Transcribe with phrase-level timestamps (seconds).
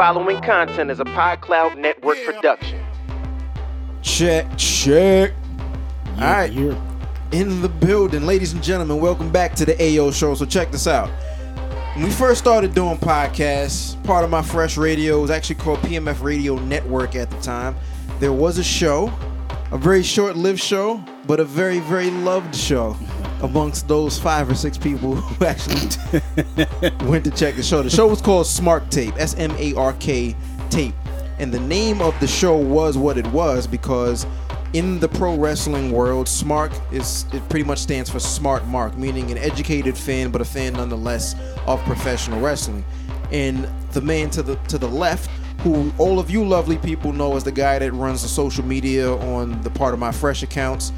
[0.00, 2.82] following content is a PodCloud Network production.
[4.00, 5.34] Check, check.
[6.14, 6.74] All right, Here.
[7.32, 8.98] in the building, ladies and gentlemen.
[8.98, 10.34] Welcome back to the AO show.
[10.34, 11.10] So check this out.
[11.94, 16.22] When we first started doing podcasts, part of my Fresh Radio was actually called PMF
[16.22, 17.76] Radio Network at the time.
[18.20, 19.12] There was a show,
[19.70, 22.96] a very short-lived show, but a very, very loved show
[23.42, 25.88] amongst those five or six people who actually
[27.06, 27.82] went to check the show.
[27.82, 30.36] The show was called Smark Tape, S M A R K
[30.68, 30.94] Tape.
[31.38, 34.26] And the name of the show was what it was because
[34.72, 39.30] in the pro wrestling world, SMARK is it pretty much stands for smart mark, meaning
[39.30, 41.34] an educated fan, but a fan nonetheless
[41.66, 42.84] of professional wrestling.
[43.32, 45.30] And the man to the to the left,
[45.62, 49.10] who all of you lovely people know as the guy that runs the social media
[49.10, 50.92] on the part of my fresh accounts,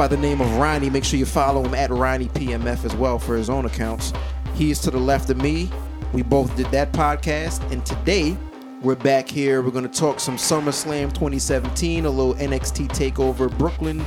[0.00, 0.88] by the name of Ronnie.
[0.88, 4.14] Make sure you follow him at Ronnie PMF as well for his own accounts.
[4.54, 5.70] He is to the left of me.
[6.14, 8.34] We both did that podcast, and today
[8.80, 9.60] we're back here.
[9.60, 13.98] We're going to talk some SummerSlam 2017, a little NXT Takeover Brooklyn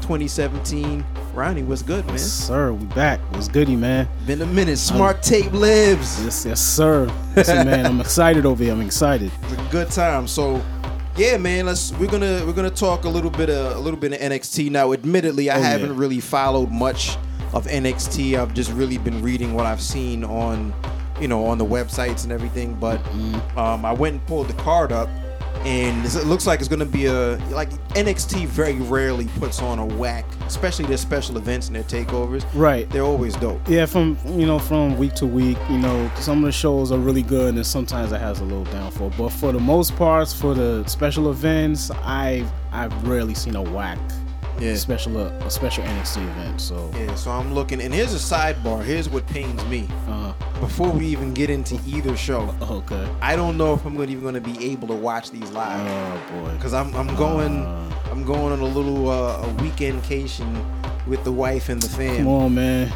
[0.00, 1.04] 2017.
[1.34, 2.16] Ronnie, what's good, man?
[2.16, 3.20] Sir, we back.
[3.34, 4.08] What's goody, man?
[4.26, 4.90] Been a minute.
[4.90, 6.24] Um, Smark Tape lives.
[6.24, 7.04] Yes, yes, sir.
[7.36, 8.72] Listen, man, I'm excited over here.
[8.72, 9.30] I'm excited.
[9.42, 10.26] It's a good time.
[10.26, 10.64] So,
[11.16, 11.66] yeah, man.
[11.66, 14.70] Let's we're gonna we're gonna talk a little bit of a little bit of NXT
[14.70, 14.92] now.
[14.92, 17.16] Admittedly, I Oh, haven't really followed much
[17.52, 18.34] of NXT.
[18.38, 20.74] I've just really been reading what I've seen on
[21.20, 22.74] you know on the websites and everything.
[22.74, 23.58] But Mm-hmm.
[23.58, 25.08] um, I went and pulled the card up,
[25.64, 29.86] and it looks like it's gonna be a like NXT very rarely puts on a
[29.86, 32.44] whack, especially their special events and their takeovers.
[32.54, 32.88] Right.
[32.90, 33.66] They're always dope.
[33.68, 36.98] Yeah, from you know, from week to week, you know, some of the shows are
[36.98, 39.12] really good, and sometimes it has a little downfall.
[39.16, 43.98] But for the most parts, for the special events, I've I've rarely seen a whack
[44.60, 44.74] Yeah.
[44.76, 46.60] special a special NXT event.
[46.60, 48.82] So Yeah, so I'm looking, and here's a sidebar.
[48.84, 49.88] Here's what pains me.
[50.08, 53.06] uh, Before we even get into either show, okay.
[53.20, 55.80] I don't know if I'm gonna, even going to be able to watch these live
[55.86, 56.52] Oh boy.
[56.56, 57.80] because I'm I'm going Uh.
[58.10, 60.46] I'm going on a little uh, a weekendcation
[61.06, 62.16] with the wife and the fam.
[62.18, 62.92] Come on, man.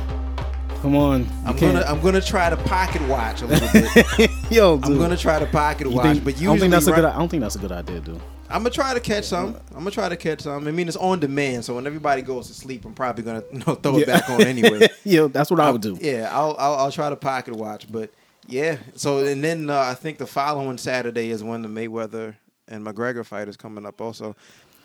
[0.83, 1.27] Come on.
[1.45, 4.31] I'm gonna I'm gonna try to pocket watch a little bit.
[4.51, 4.85] Yo, dude.
[4.87, 7.05] I'm gonna try to pocket You watch, think- but I don't think that's a good.
[7.05, 8.21] I don't think that's a good idea, dude.
[8.51, 9.57] I'm gonna try to catch some.
[9.73, 10.67] I'm gonna try to catch some.
[10.67, 13.59] I mean, it's on demand, so when everybody goes to sleep, I'm probably gonna you
[13.67, 14.89] know, throw it back on anyway.
[15.05, 15.99] Yo, that's what I would do.
[16.01, 18.11] Yeah, I'll, I'll I'll try to pocket watch, but
[18.47, 18.79] yeah.
[18.95, 22.37] So and then uh, I think the following Saturday is when the Mayweather
[22.69, 24.01] and McGregor fight is coming up.
[24.01, 24.35] Also,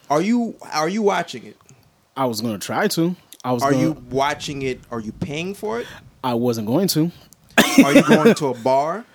[0.09, 1.57] are you are you watching it?
[2.17, 3.15] I was gonna try to.
[3.43, 3.63] I was.
[3.63, 4.79] Are gonna, you watching it?
[4.91, 5.87] Are you paying for it?
[6.23, 7.11] I wasn't going to.
[7.83, 9.05] Are you going to a bar?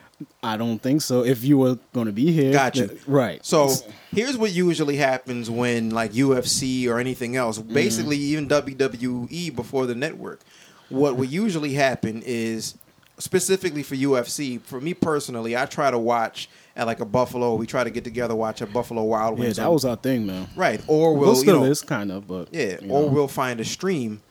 [0.42, 1.24] I don't think so.
[1.24, 2.88] If you were going to be here, Got you.
[2.88, 3.44] th- right?
[3.46, 3.70] So
[4.12, 7.72] here's what usually happens when like UFC or anything else, Mm-hmm.
[7.72, 10.40] basically even WWE before the network.
[10.88, 12.74] What would usually happen is
[13.18, 17.56] specifically for UFC, for me personally, I try to watch at like a Buffalo.
[17.56, 19.40] We try to get together, watch a Buffalo Wild Wings.
[19.40, 19.56] yeah, Wings.
[19.58, 20.48] that was our thing, man.
[20.56, 20.80] right.
[20.86, 23.06] Or Well, we'll you know, is kind of, but yeah, or know.
[23.08, 24.22] we'll find a stream.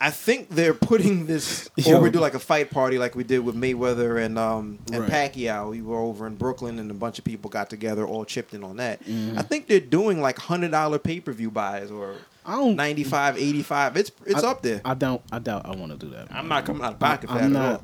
[0.00, 3.38] I think they're putting this, or we do like a fight party like we did
[3.40, 5.10] with Mayweather and um and Right.
[5.32, 5.70] Pacquiao.
[5.70, 8.64] We were over in Brooklyn and a bunch of people got together, all chipped in
[8.64, 9.04] on that.
[9.04, 9.38] Mm-hmm.
[9.38, 12.74] I think they're doing like hundred dollar pay per view buys or I don't.
[12.74, 14.80] 95 85 It's it's I- up there.
[14.84, 15.22] I don't.
[15.30, 15.66] I doubt.
[15.66, 16.32] I want to do that.
[16.32, 17.72] I'm not coming out of pocket for that I'm at not.
[17.74, 17.82] all.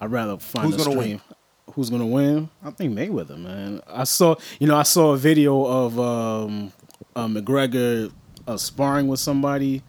[0.00, 1.20] I'd rather find Who's a gonna stream.
[1.78, 2.48] Who's gonna win?
[2.64, 3.80] I think Mayweather, man.
[3.86, 4.34] I saw.
[4.58, 6.72] You know, I saw a video of um,
[7.14, 8.10] uh, McGregor
[8.48, 9.84] uh, sparring with somebody.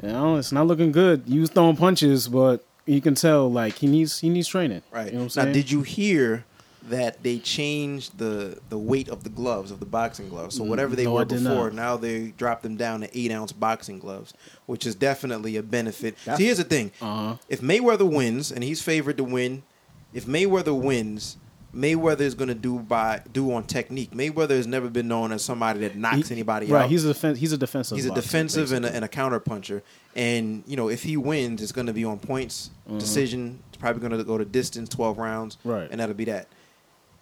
[0.00, 1.24] You know, it's not looking good.
[1.26, 4.82] He was throwing punches, but you can tell like he needs he needs training.
[4.92, 5.52] Right You know what now, I'm saying?
[5.54, 6.44] did you hear
[6.88, 10.54] that they changed the the weight of the gloves of the boxing gloves?
[10.56, 13.50] So whatever they Mm, No, were before, now they dropped them down to eight ounce
[13.50, 14.32] boxing gloves,
[14.66, 16.14] which is definitely a benefit.
[16.24, 17.38] That's- See, here's the thing: Uh-huh.
[17.48, 19.64] if Mayweather wins, and he's favored to win,
[20.14, 21.36] if Mayweather wins.
[21.74, 24.12] Mayweather is going to do by do on technique.
[24.12, 26.80] Mayweather has never been known as somebody that knocks He- anybody right, out.
[26.82, 27.96] Right, he's a defen- he's a defensive.
[27.96, 29.82] He's a boxer, defensive and a, and a counter puncher.
[30.14, 33.58] And you know, if he wins, it's going to be on points, decision.
[33.70, 35.68] It's probably going to go to distance, twelve rounds, Mm-hmm.
[35.68, 35.88] Right.
[35.90, 36.46] And that'll be that.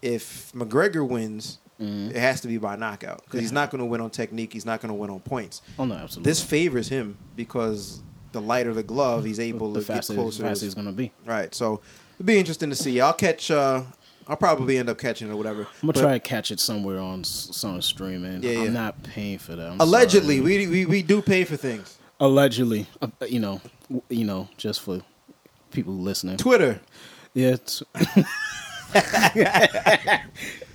[0.03, 2.11] If McGregor wins, Mm-hmm.
[2.11, 4.53] it has to be by knockout because he's not going to win on technique.
[4.53, 5.63] He's not going to win on points.
[5.79, 6.31] Oh no, absolutely.
[6.31, 10.43] This favors him because the lighter the glove, he's able the to get closer.
[10.45, 11.11] faster he's gonna be.
[11.25, 11.53] Right.
[11.55, 11.81] So
[12.23, 13.01] it'll be interesting to see.
[13.01, 13.51] I'll catch.
[13.51, 13.83] Uh,
[14.29, 15.63] I'll probably end up catching it or whatever.
[15.63, 18.61] I'm gonna But try to catch it somewhere on some stream, and Yeah, yeah.
[18.63, 19.73] I'm not paying for that.
[19.73, 20.67] I'm Allegedly, sorry.
[20.67, 21.99] we, we we do pay for things.
[22.21, 23.61] allegedly, uh, you know,
[24.09, 25.01] you know, just for
[25.73, 26.37] people listening.
[26.37, 26.81] Twitter.
[27.35, 27.57] Yeah,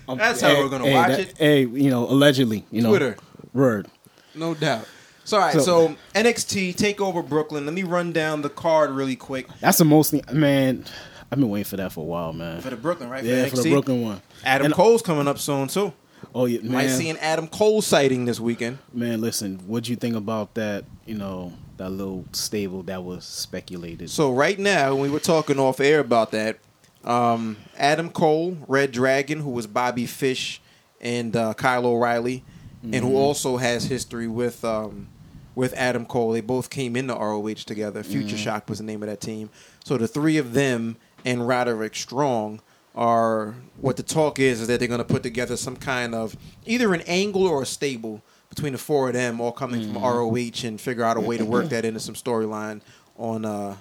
[0.07, 1.37] That's how we're gonna hey, watch that- it.
[1.37, 3.17] Hey, you know, allegedly, you know, Twitter.
[3.53, 3.87] word.
[4.35, 4.85] No doubt.
[5.23, 7.65] So, all right, so, So- NXT take over Brooklyn.
[7.65, 9.47] Let me run down the card really quick.
[9.59, 10.85] That's the most man.
[11.31, 12.61] I've been waiting for that for a while, man.
[12.61, 13.23] For the Brooklyn, right?
[13.23, 14.21] yeah, for the Brooklyn one.
[14.43, 15.93] Adam And- Cole's coming up soon too.
[16.33, 18.79] Oh yeah, Might see an Adam Cole sighting this weekend.
[18.93, 20.85] Man, listen, what'd you think about that?
[21.05, 24.09] You know, that little stable that was speculated.
[24.09, 26.57] So right now, we were talking off air about that.
[27.03, 30.59] Um, Adam Cole, Red Dragon, who was Bobby Fish
[30.99, 32.43] and uh, Kyle O'Reilly,
[32.83, 33.05] and Mm-hmm.
[33.07, 35.07] who also has history with um,
[35.55, 36.31] with Adam Cole.
[36.31, 38.01] They both came into ROH together.
[38.03, 38.37] Future Mm-hmm.
[38.37, 39.49] Shock was the name of that team.
[39.85, 40.97] So the three of them
[41.27, 42.61] and Roderick Strong
[42.95, 46.35] are what the talk is is that they're going to put together some kind of
[46.65, 49.93] either an angle or a stable between the four of them, all coming Mm-hmm.
[49.93, 52.81] from ROH, and figure out a way to work that into some storyline
[53.17, 53.75] on uh,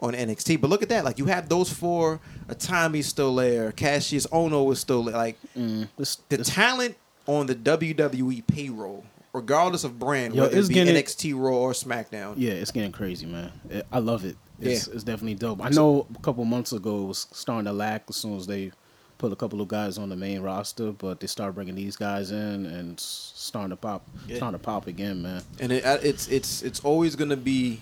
[0.00, 0.60] on NXT.
[0.60, 2.20] But look at that, like you have those four.
[2.48, 3.72] Itami's still there.
[3.72, 5.14] Kassius Ohno is still there.
[5.16, 10.56] Like Mm, this, the this- talent on the WWE payroll, regardless of brand, Yo, whether
[10.58, 12.34] it's it be getting- NXT Raw or SmackDown.
[12.36, 13.50] yeah, it's getting crazy, man.
[13.92, 14.36] I love it.
[14.64, 14.94] It's, Yeah.
[14.94, 15.64] it's definitely dope.
[15.64, 18.72] I know a couple months ago it was starting to lack as soon as they
[19.18, 22.30] put a couple of guys on the main roster, but they start bringing these guys
[22.30, 24.36] in and starting to pop, Yeah.
[24.36, 25.42] starting to pop again, man.
[25.60, 27.80] and it, uh, it's it's it's always gonna be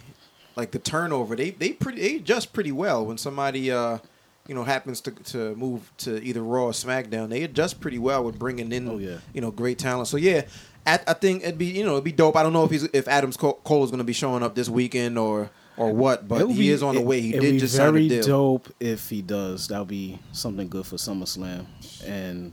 [0.57, 1.35] like the turnover.
[1.35, 3.99] They they pretty they adjust pretty well when somebody uh
[4.47, 7.31] you know happens to to move to either Raw or SmackDown.
[7.31, 9.19] They adjust pretty well with bringing in Oh, yeah.
[9.33, 10.09] you know great talent.
[10.09, 10.43] So yeah,
[10.87, 12.37] I, I think it'd be you know it'd be dope.
[12.37, 14.69] I don't know if he's if Adams Cole, Cole is gonna be showing up this
[14.69, 17.21] weekend or or what, but It he be- is on the it- way.
[17.21, 18.23] He it'd did be just sign very a deal.
[18.27, 19.69] dope if he does.
[19.69, 21.67] That'll be something good for SummerSlam,
[22.07, 22.53] and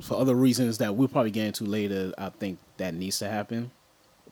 [0.00, 2.12] for other reasons that we'll probably get into later.
[2.18, 3.70] I think that needs to happen,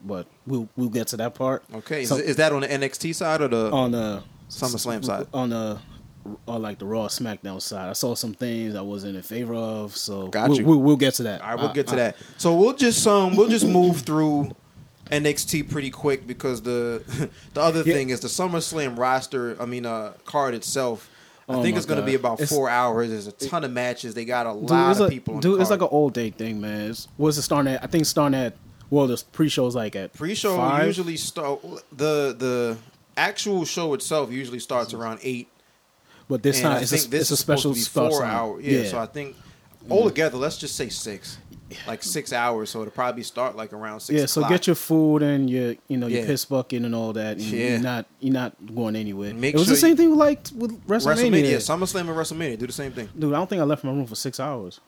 [0.04, 1.64] but we'll we'll get to that part.
[1.74, 5.26] Okay, is, So- is that on the NXT side or the on the SummerSlam side?
[5.32, 5.78] on the
[6.46, 7.88] or like the Raw SmackDown side.
[7.88, 10.66] I saw some things I wasn't in favor of, so Got we'll, you.
[10.66, 11.40] We'll, we'll get to that.
[11.40, 12.16] All right, we'll get to that.
[12.36, 14.50] So we'll just um we'll just move through
[15.10, 17.02] NXT pretty quick because the
[17.54, 17.94] the other Yeah.
[17.94, 19.56] thing is the SummerSlam roster.
[19.60, 21.08] I mean, uh, card itself.
[21.48, 23.10] I Oh think it's going to be about It's- four hours.
[23.10, 24.14] There's a ton of matches.
[24.14, 25.34] They got a Dude, lot of a- people.
[25.36, 26.90] On dude, it's like an old day thing, man.
[26.90, 27.84] It's, what's it starting at?
[27.84, 28.56] I think starting at
[28.90, 30.86] well, the pre-show's like at pre-show five?
[30.86, 31.60] usually start
[31.92, 32.76] the the
[33.16, 35.48] actual show itself usually starts around eight.
[36.28, 38.60] but this and time I it's, a, this it's a special four hour.
[38.60, 39.36] Yeah, so I think
[39.88, 41.38] altogether, let's just say six,
[41.86, 42.70] like six hours.
[42.70, 44.18] So it'll probably start like around six.
[44.20, 44.50] yeah, so o'clock.
[44.52, 46.26] get your food and your you know your Yeah.
[46.26, 47.32] piss bucket and all that.
[47.38, 47.70] And Yeah.
[47.70, 49.34] You're not you're not going anywhere.
[49.34, 51.30] Make it was sure the same thing with like with WrestleMania.
[51.42, 53.08] WrestleMania, SummerSlam, and WrestleMania do the same thing.
[53.18, 54.80] Dude, I don't think I left my room for six hours.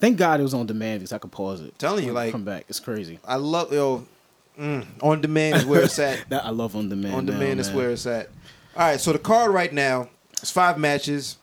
[0.00, 1.76] Thank God it was on demand because I could pause it.
[1.78, 2.64] Telling you, like- come back.
[2.68, 3.18] It's crazy.
[3.24, 4.06] I love yo.
[4.58, 6.24] Mm, on demand is where it's at.
[6.30, 7.14] That I love on demand.
[7.14, 7.76] on now, demand is man.
[7.76, 8.28] where it's at.
[8.76, 10.08] All right, so the card right now
[10.42, 11.36] is five matches.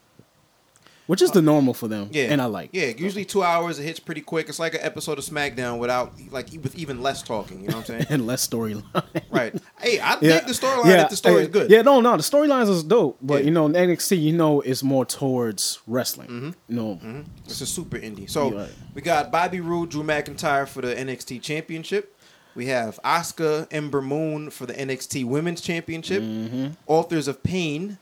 [1.07, 2.09] Which is the normal for them.
[2.11, 2.69] Yeah, and I like.
[2.73, 3.79] Yeah, usually two hours.
[3.79, 4.49] It hits pretty quick.
[4.49, 7.61] It's like an episode of SmackDown without like with even less talking.
[7.61, 8.05] You know what I'm saying?
[8.09, 8.83] and less storyline.
[9.31, 9.53] right.
[9.79, 10.39] Hey, I Yeah.
[10.39, 11.03] think the storyline.
[11.03, 11.69] if the story is good.
[11.69, 13.45] Yeah, no, no, the storylines is dope, but Yeah.
[13.45, 16.55] you know, NXT, you know, is more towards wrestling.
[16.67, 16.99] You know,
[17.45, 18.29] It's a super indie.
[18.29, 18.69] So right.
[18.93, 22.11] we got Bobby Roode, Drew McIntyre for the NXT Championship.
[22.55, 26.23] We have Asuka, Ember Moon for the NXT Women's Championship.
[26.23, 26.67] Mm-hmm.
[26.87, 27.97] Authors of Pain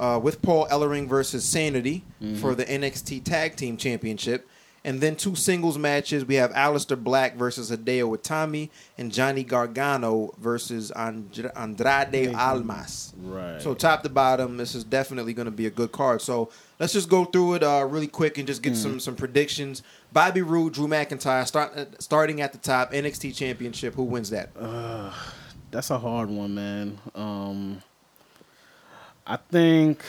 [0.00, 2.36] uh, with Paul Ellering versus Sanity Mm-hmm.
[2.36, 4.46] for the NXT Tag Team Championship.
[4.84, 6.24] And then two singles matches.
[6.24, 13.12] We have Aleister Black versus Hideo Itami and Johnny Gargano versus Andra- Andrade Almas.
[13.22, 13.60] Right.
[13.60, 16.22] So top to bottom, this is definitely going to be a good card.
[16.22, 19.82] So let's just go through it uh, really quick and just get some some predictions.
[20.14, 22.92] Bobby Roode, Drew McIntyre, start uh, starting at the top.
[22.92, 23.94] NXT Championship.
[23.94, 24.50] Who wins that?
[25.70, 26.98] that's a hard one, man.
[27.14, 27.82] Um,
[29.30, 30.02] I think,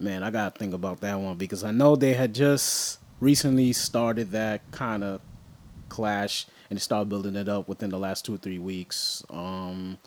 [0.00, 4.32] man, I gotta think about that one because I know they had just recently started
[4.32, 5.20] that kind of
[5.88, 9.22] clash and they started building it up within the last two or three weeks.
[9.30, 9.98] Um,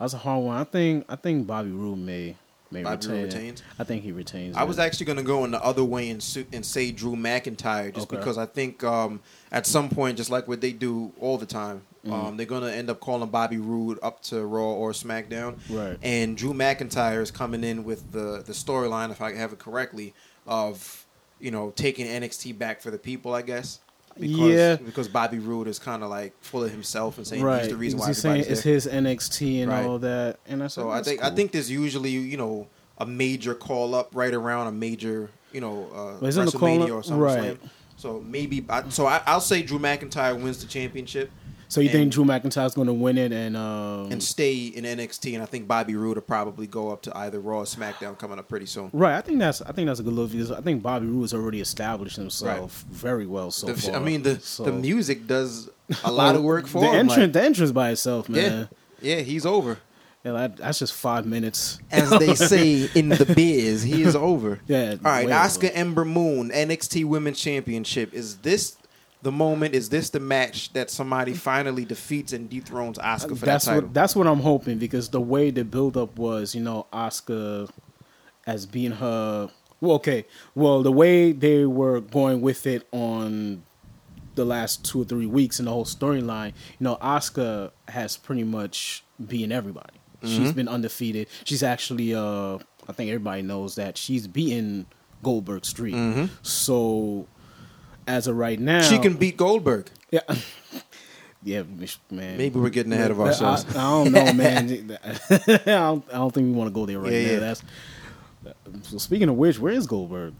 [0.00, 0.56] that's a hard one.
[0.56, 2.36] I think I think Bobby Roode may
[2.70, 3.24] may Bobby retain.
[3.24, 3.62] retains?
[3.78, 4.56] I think he retains.
[4.56, 4.68] I it.
[4.68, 7.94] was actually going to go in the other way and su- and say Drew McIntyre
[7.94, 8.16] just Okay.
[8.16, 9.20] because I think um,
[9.52, 12.12] at some point, just like what they do all the time, Mm-hmm.
[12.12, 15.56] um, they're going to end up calling Bobby Roode up to Raw or SmackDown.
[15.68, 15.98] Right.
[16.02, 20.14] And Drew McIntyre is coming in with the the storyline, if I have it correctly,
[20.46, 21.04] of
[21.40, 23.80] you know taking NXT back for the people, I guess.
[24.18, 24.76] Because, Yeah.
[24.76, 27.60] Because Bobby Roode is kind of like full of himself and saying right.
[27.62, 28.74] he's the reason why He's saying it's there.
[28.74, 29.84] his NXT and Right.
[29.86, 32.66] all that, and I So I "That's think I think there's usually you know
[32.98, 35.88] a major call up right around a major you know
[36.20, 37.20] uh, WrestleMania or something.
[37.20, 37.58] right.
[37.96, 41.30] So maybe I, so I, I'll say Drew McIntyre wins the championship
[41.70, 44.84] So you and- think Drew McIntyre's going to win it and um, and stay in
[44.84, 48.18] NXT, and I think Bobby Roode will probably go up to either Raw or SmackDown
[48.18, 48.88] coming up pretty soon.
[48.94, 49.16] right?
[49.16, 51.34] I think that's I think that's a good look because I think Bobby Roode has
[51.34, 53.96] already established himself very well so The- far.
[53.96, 55.68] I mean the So- the music does
[56.04, 56.94] a lot of work for the him.
[57.10, 57.18] entrance.
[57.18, 58.68] like- the entrance by itself, man.
[59.02, 59.78] yeah, he's over.
[60.24, 61.78] Yeah, that, that's just five minutes.
[61.92, 64.58] As they say in the biz, he is over.
[64.66, 65.70] Yeah, All right, Asuka.
[65.72, 68.12] Ember Moon, NXT Women's Championship.
[68.12, 68.76] Is this
[69.22, 69.74] the moment?
[69.74, 73.88] Is this the match that somebody finally defeats and dethrones Asuka for that's that title?
[73.88, 77.68] what that's what I'm hoping because the way the build up was, you know, Asuka
[78.46, 79.50] as being her.
[79.80, 80.26] Well, okay.
[80.54, 83.62] Well, the way they were going with it on
[84.34, 88.44] the last two or three weeks in the whole storyline, you know, Asuka has pretty
[88.44, 89.98] much beaten everybody.
[90.22, 90.36] Mm-hmm.
[90.36, 91.28] She's been undefeated.
[91.44, 92.58] She's actually, uh,
[92.88, 94.86] I think everybody knows that she's beaten
[95.22, 96.28] Goldberg Street.
[96.42, 97.26] So,
[98.08, 99.88] as of right now, she can beat Goldberg.
[100.10, 100.20] Yeah.
[101.44, 101.62] Yeah,
[102.10, 102.36] man.
[102.36, 103.64] Maybe we're getting ahead of ourselves.
[103.70, 104.98] I don't know, man.
[105.30, 107.32] I don't, I don't think we want to go there right Yeah, now.
[107.32, 107.38] yeah.
[107.38, 107.62] That's
[108.82, 108.98] so.
[108.98, 110.34] Speaking of which, where is Goldberg?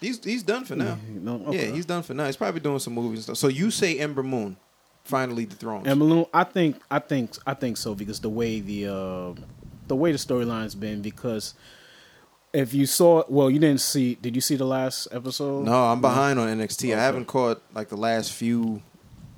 [0.00, 0.98] He's he's done for now.
[1.08, 1.68] No, okay.
[1.68, 2.26] Yeah, he's done for now.
[2.26, 3.36] He's probably doing some movies and stuff.
[3.36, 4.56] So you say Ember Moon
[5.04, 5.86] finally dethroned?
[5.86, 9.40] Ember Moon, I think, I think, I think so because the way the uh,
[9.86, 11.00] the way the storyline's been.
[11.00, 11.54] Because
[12.52, 14.16] if you saw, well, you didn't see.
[14.16, 15.64] Did you see the last episode?
[15.64, 16.96] No, I'm behind on NXT.
[16.96, 18.82] I haven't caught like the last few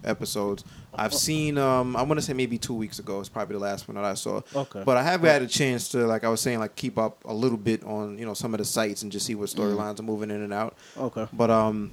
[0.04, 0.64] episodes.
[0.94, 3.20] I've seen um I want to say maybe 2 weeks ago.
[3.20, 4.42] It's probably the last one that I saw.
[4.54, 4.82] Okay.
[4.84, 7.32] But I have had a chance to like I was saying like keep up a
[7.32, 10.02] little bit on, you know, some of the sites and just see what storylines are
[10.02, 10.76] moving in and out.
[10.98, 11.26] Okay.
[11.32, 11.92] But um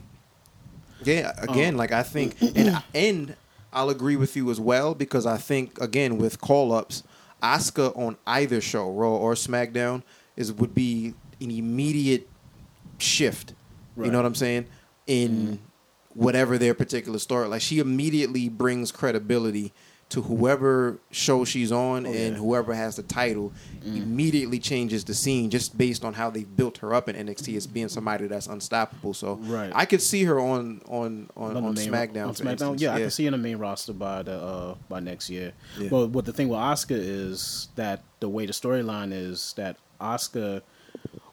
[1.03, 3.35] yeah, again, like I think and and
[3.71, 7.03] I'll agree with you as well because I think again with call-ups,
[7.41, 10.03] Asuka on either show, Raw or SmackDown,
[10.39, 12.27] is would be an immediate
[12.97, 13.53] shift.
[13.97, 14.65] You know what I'm saying?
[15.07, 15.59] In
[16.13, 19.73] whatever their particular story, like she immediately brings credibility
[20.07, 22.39] to whoever show she's on, Oh, and yeah.
[22.39, 23.51] whoever has the title
[23.85, 27.67] immediately changes the scene just based on how they've built her up in NXT as
[27.67, 29.13] being somebody that's unstoppable.
[29.13, 29.71] So Right.
[29.75, 32.29] I could see her on on on, On on main- SmackDown.
[32.29, 32.81] on SmackDown, instance.
[32.81, 35.51] yeah, I can see her in the main roster by the uh, by next year.
[35.77, 35.89] Yeah.
[35.89, 40.61] But what the thing with Asuka is that the way the storyline is that Asuka,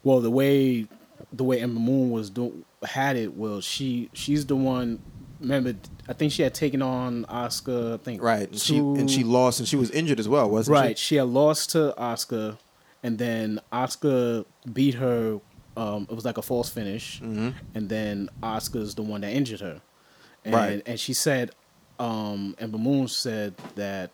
[0.02, 0.86] well, the way
[1.32, 5.00] the way Ember Moon was doing had it, well, she she's the one.
[5.40, 5.74] Remember,
[6.08, 7.94] I think she had taken on Asuka.
[7.94, 10.74] I think Right, and she and she lost, and she was injured as well, wasn't
[10.78, 10.98] right.
[10.98, 11.04] she?
[11.04, 12.56] She had lost to Asuka,
[13.02, 15.40] and then Asuka beat her.
[15.76, 17.50] Um, it was like a false finish, Mm-hmm.
[17.74, 19.82] and then Asuka's the one that injured her.
[20.42, 20.82] And, Right.
[20.86, 21.50] And she said,
[21.98, 24.10] um, Ember Moon said that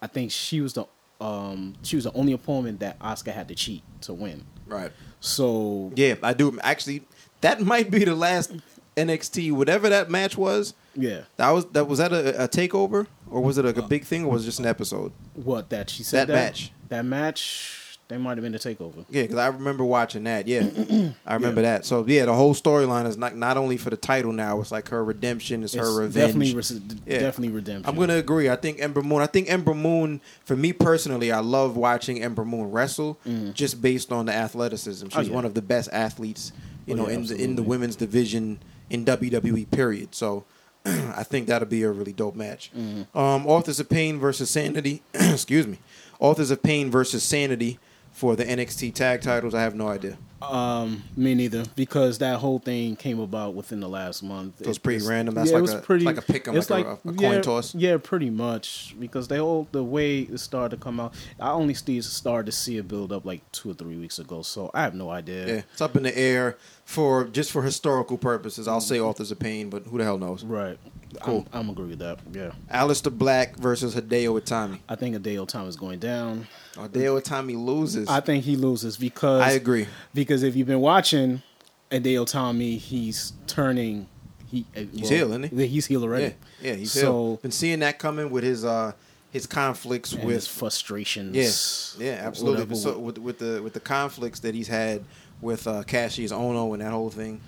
[0.00, 0.84] I think she was the
[1.20, 4.44] um, she was the only opponent that Asuka had to cheat to win.
[4.66, 4.92] Right.
[5.20, 6.58] So Yeah, I do.
[6.62, 7.02] Actually,
[7.40, 8.52] that might be the last
[8.96, 10.74] NXT, whatever that match was.
[10.94, 14.04] yeah, That was that was that a, a takeover or was it a, a big
[14.04, 15.12] thing or was it just an episode?
[15.34, 16.72] what that she said That match.
[16.88, 19.04] that match that might have been the takeover.
[19.08, 20.46] Yeah, because I remember watching that.
[20.46, 20.60] Yeah,
[21.26, 21.84] I remember that.
[21.86, 24.60] So yeah, the whole storyline is not not only for the title now.
[24.60, 25.62] It's like her redemption.
[25.62, 26.34] It's, her revenge.
[26.34, 27.18] Definitely, Yeah.
[27.20, 27.88] definitely redemption.
[27.88, 28.50] I'm gonna agree.
[28.50, 29.20] I think Ember Moon.
[29.22, 30.20] I think Ember Moon.
[30.44, 33.18] For me personally, I love watching Ember Moon wrestle,
[33.54, 35.06] just based on the athleticism.
[35.08, 35.16] She's.
[35.16, 35.32] Oh, yeah.
[35.34, 36.52] one of the best athletes,
[36.86, 39.70] you Oh, know, yeah, in the in the women's division in WWE.
[39.70, 40.14] Period.
[40.14, 40.44] So.
[40.86, 42.70] I think that'll be a really dope match.
[42.76, 43.16] Mm-hmm.
[43.16, 45.02] Um, Authors of Pain versus Sanity.
[45.14, 45.78] excuse me.
[46.20, 47.78] Authors of Pain versus Sanity
[48.14, 49.54] for the NXT tag titles.
[49.54, 50.16] I have no idea.
[50.40, 54.58] Um, me neither, because that whole thing came about within the last month.
[54.62, 55.34] So was pretty random?
[55.34, 57.12] That's yeah, like it was a- pretty, like a pick 'em, it's like a- a
[57.14, 57.74] coin toss?
[57.74, 61.14] Yeah, pretty much because they all the way it started to come out.
[61.40, 64.70] I only started to see it build up like two or three weeks ago, so
[64.74, 65.46] I have no idea.
[65.46, 68.68] Yeah, it's up in the air for just for historical purposes.
[68.68, 70.44] I'll say Authors of Pain, but who the hell knows?
[70.44, 70.78] Right.
[71.20, 71.46] Cool.
[71.52, 72.18] I'm, I'm agree with that.
[72.32, 74.80] Yeah, Aleister Black versus Hideo Itami.
[74.88, 76.46] I think Adeo time is going down.
[76.74, 78.08] Hideo Itami loses.
[78.08, 79.86] I think he loses because I agree.
[80.12, 81.42] Because if you've been watching
[81.90, 84.08] Hideo Itami, he's turning.
[84.46, 85.66] He He's heel, isn't he?
[85.66, 86.34] He's heel already.
[86.60, 88.92] Yeah, yeah, he's so so, been seeing that coming with his uh
[89.30, 91.34] his conflicts with his frustrations.
[91.34, 92.76] Yes, yeah, absolutely.
[92.76, 95.04] So with with the with the conflicts that he's had
[95.40, 97.40] with uh, Kassius Ohno and that whole thing.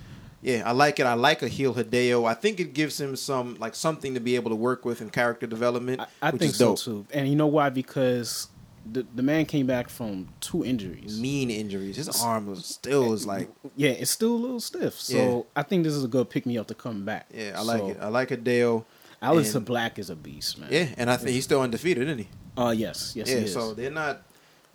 [0.42, 1.06] Yeah, I like it.
[1.06, 2.26] I like a heel Hideo.
[2.28, 5.10] I think it gives him some like something to be able to work with in
[5.10, 6.00] character development.
[6.00, 6.78] I, I which think is so dope.
[6.78, 7.06] too.
[7.12, 7.70] And you know why?
[7.70, 8.48] Because
[8.90, 11.18] the the man came back from two injuries.
[11.20, 11.96] Mean injuries.
[11.96, 15.00] His arm was still is like Yeah, it's still a little stiff.
[15.00, 15.42] So Yeah.
[15.56, 17.28] I think this is a good pick me up to come back.
[17.34, 17.54] yeah.
[17.56, 17.98] I like So, it.
[18.00, 18.84] I like Hideo.
[19.22, 20.68] And- Black is a beast, man.
[20.70, 22.28] Yeah, and I think he's still undefeated, isn't he?
[22.56, 23.38] Uh yes, yes, yeah.
[23.38, 23.52] he is.
[23.54, 24.22] So they're not.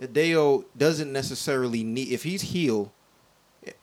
[0.01, 2.91] Hideo doesn't necessarily need if he's heel.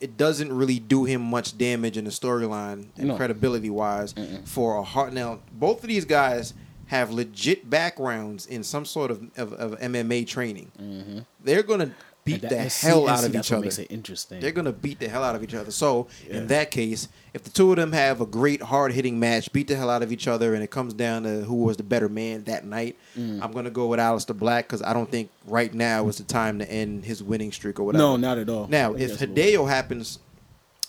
[0.01, 3.17] It- doesn't really do him much damage in the storyline and No.
[3.17, 5.13] credibility wise for a heart.
[5.13, 6.55] Now, both of these guys
[6.87, 10.73] have legit backgrounds in some sort of, of, of MMA training.
[10.81, 11.19] Mm-hmm.
[11.45, 11.93] They're gonna
[12.33, 13.63] beat That- the and hell and out of each other.
[13.63, 14.41] Makes it interesting.
[14.41, 15.71] They're gonna beat the hell out of each other.
[15.71, 16.39] So Yeah.
[16.39, 19.69] in that case, if the two of them have a great hard hitting match, beat
[19.69, 22.09] the hell out of each other, and it comes down to who was the better
[22.09, 23.41] man that night, Mm.
[23.43, 26.59] I'm gonna go with Aleister Black because I don't think right now is the time
[26.61, 28.03] to end his winning streak or whatever.
[28.03, 28.67] no, not at all.
[28.69, 30.19] Now, if that's a little- Hideo happens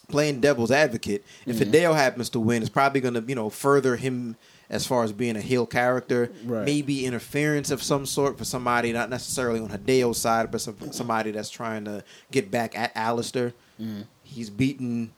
[0.07, 1.71] playing devil's advocate, if Mm-hmm.
[1.71, 4.35] Hideo happens to win, it's probably going to you know further him
[4.69, 6.31] as far as being a heel character.
[6.45, 6.63] Right.
[6.65, 11.31] Maybe interference of some sort for somebody, not necessarily on Hideo's side, but some, somebody
[11.31, 13.53] that's trying to get back at Aleister.
[13.81, 14.05] Mm.
[14.23, 15.11] He's beaten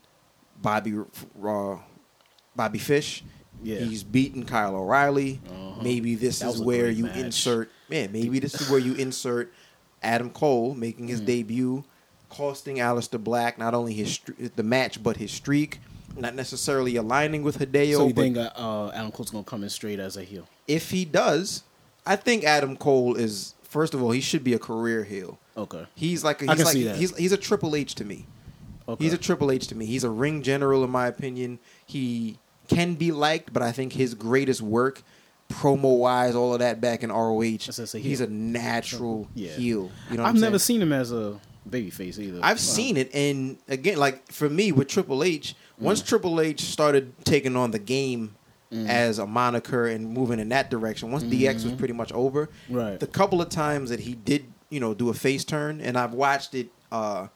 [0.60, 0.94] Bobby
[1.44, 1.76] uh,
[2.56, 3.24] Bobby Fish.
[3.62, 3.80] Yeah.
[3.80, 5.40] He's beaten Kyle O'Reilly.
[5.48, 5.82] Uh-huh.
[5.82, 7.16] Maybe this is where you match.
[7.16, 7.70] insert.
[7.88, 9.52] Man, maybe this is where you insert
[10.02, 11.10] Adam Cole making Mm.
[11.10, 11.84] his debut,
[12.30, 14.18] costing Aleister Black not only his
[14.56, 15.80] the match but his streak.
[16.16, 19.70] Not necessarily aligning with Hideo, So you think uh, uh, Adam Cole's gonna come in
[19.70, 20.46] straight as a heel?
[20.68, 21.62] if he does,
[22.06, 25.38] I think Adam Cole is first of all he should be a career heel.
[25.56, 25.84] Okay.
[25.94, 26.96] He's like a, I he's can like see that.
[26.96, 28.26] he's he's a Triple H to me.
[28.88, 29.04] Okay.
[29.04, 29.86] He's a Triple H to me.
[29.86, 31.58] He's a ring general in my opinion.
[31.86, 32.38] He
[32.68, 35.02] can be liked, but I think his greatest work,
[35.50, 39.50] promo wise, all of that back in ROH, a he's a natural Yeah.
[39.50, 39.90] heel.
[40.10, 40.78] You know, what I've never saying?
[40.78, 41.38] seen him as a
[41.68, 42.38] babyface either.
[42.42, 42.62] I've Wow.
[42.62, 46.06] seen it, and again, like for me with Triple H, once Mm.
[46.06, 48.34] Triple H started taking on the game
[48.88, 52.74] as a moniker and moving in that direction, once DX was pretty much over, Mm-hmm.
[52.74, 52.98] Right.
[53.00, 56.14] the couple of times that he did, you know, do a face turn, and I've
[56.14, 57.26] watched it uh,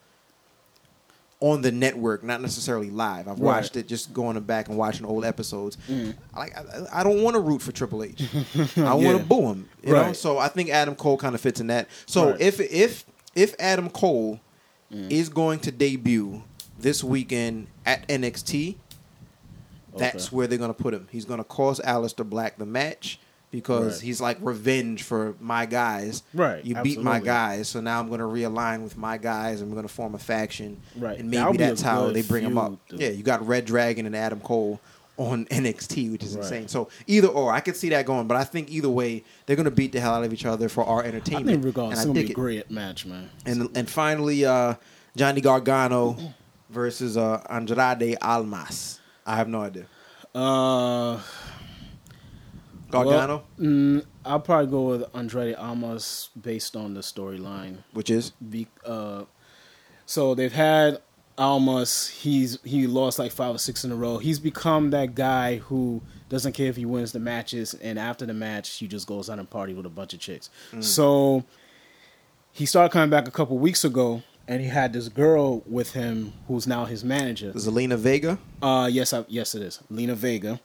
[1.41, 3.29] on the network, not necessarily live.
[3.29, 3.38] I've Right.
[3.38, 3.41] Mm.
[3.43, 5.76] watched it just going back and watching old episodes.
[5.91, 8.23] I Like, I, I don't want to root for Triple H.
[8.79, 9.12] I want Yeah.
[9.19, 9.69] to boo him.
[9.85, 11.88] You know, so I think Adam Cole kind of fits in that.
[12.07, 12.41] So Right.
[12.41, 14.41] if if if Adam Cole
[14.91, 15.11] Mm.
[15.11, 16.43] is going to debut
[16.78, 18.76] this weekend at NXT,
[19.97, 20.37] that's Okay.
[20.37, 21.09] where they're going to put him.
[21.11, 23.18] He's going to cost Aleister Black the match
[23.50, 24.02] because Right.
[24.02, 26.23] he's like revenge for my guys.
[26.35, 29.71] Right, You beat my guys, so now I'm going to realign with my guys and
[29.71, 30.78] we're going to form a faction.
[30.97, 31.18] Right.
[31.18, 32.78] And That'll maybe that's how they bring him up.
[32.88, 34.80] feud, Yeah, you got Red Dragon and Adam Cole
[35.16, 36.42] on NXT, which is Right.
[36.42, 36.68] insane.
[36.68, 39.64] So either or, I could see that going, but I think either way, they're going
[39.64, 41.49] to beat the hell out of each other for our entertainment.
[41.49, 42.35] I think regardless, and it's I gonna be a it.
[42.35, 43.30] great match, man.
[43.47, 44.75] And and finally, uh,
[45.16, 46.18] Johnny Gargano
[46.71, 49.01] versus uh, Andrade Almas.
[49.25, 49.87] I have no idea.
[50.35, 51.21] Uh,
[52.91, 57.79] Gargano, well, mm, I'll probably go with Andrade Almas based on the storyline.
[57.93, 59.25] which is Be, uh,
[60.05, 61.00] so they've had
[61.39, 62.09] Almas.
[62.09, 64.19] He's he lost like five or six in a row.
[64.19, 68.35] He's become that guy who doesn't care if he wins the matches, and after the
[68.35, 70.50] match, he just goes out and party with a bunch of chicks.
[70.81, 71.45] So
[72.52, 76.32] he started coming back a couple weeks ago, and he had this girl with him
[76.47, 77.52] who's now his manager.
[77.52, 78.39] Zelina Vega.
[78.63, 80.61] Uh, yes, I, yes, it is Lena Vega,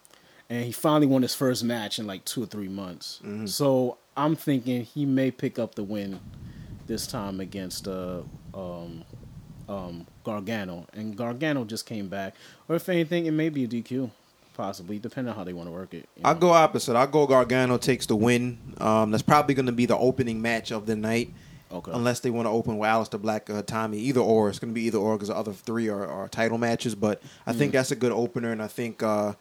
[0.49, 3.19] and he finally won his first match in like two or three months.
[3.23, 3.47] Mm-hmm.
[3.47, 6.19] So I'm thinking he may pick up the win
[6.87, 8.21] this time against uh,
[8.53, 9.03] um,
[9.67, 12.35] um, Gargano, and Gargano just came back.
[12.67, 14.11] Or if anything, it may be a DQ,
[14.53, 16.07] possibly, depending on how they want to work it.
[16.15, 16.95] you I'll go opposite.
[16.95, 18.59] I'll go Gargano takes the win.
[18.79, 21.33] Um, that's probably going to be the opening match of the night.
[21.71, 21.91] Okay.
[21.93, 23.97] Unless they want to open with Aleister Black or Tommy.
[23.99, 24.49] Either or.
[24.49, 26.95] It's going to be either or because the other three are, are title matches.
[26.95, 27.57] But I Mm.
[27.57, 28.51] think that's a good opener.
[28.51, 29.33] And I think uh,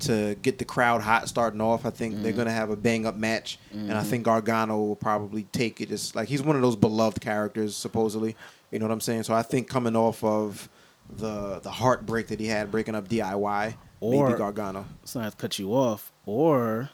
[0.00, 2.22] to get the crowd hot starting off, I think Mm.
[2.22, 3.58] they're going to have a bang up match.
[3.72, 3.96] And Mm-hmm.
[3.98, 5.88] I think Gargano will probably take it.
[5.90, 8.34] Just like he's one of those beloved characters, supposedly.
[8.70, 9.22] You know what I'm saying?
[9.22, 10.68] So I think coming off of
[11.16, 14.84] the the heartbreak that he had breaking up DIY, Or- maybe Gargano.
[15.02, 16.90] It's not to cut you off, or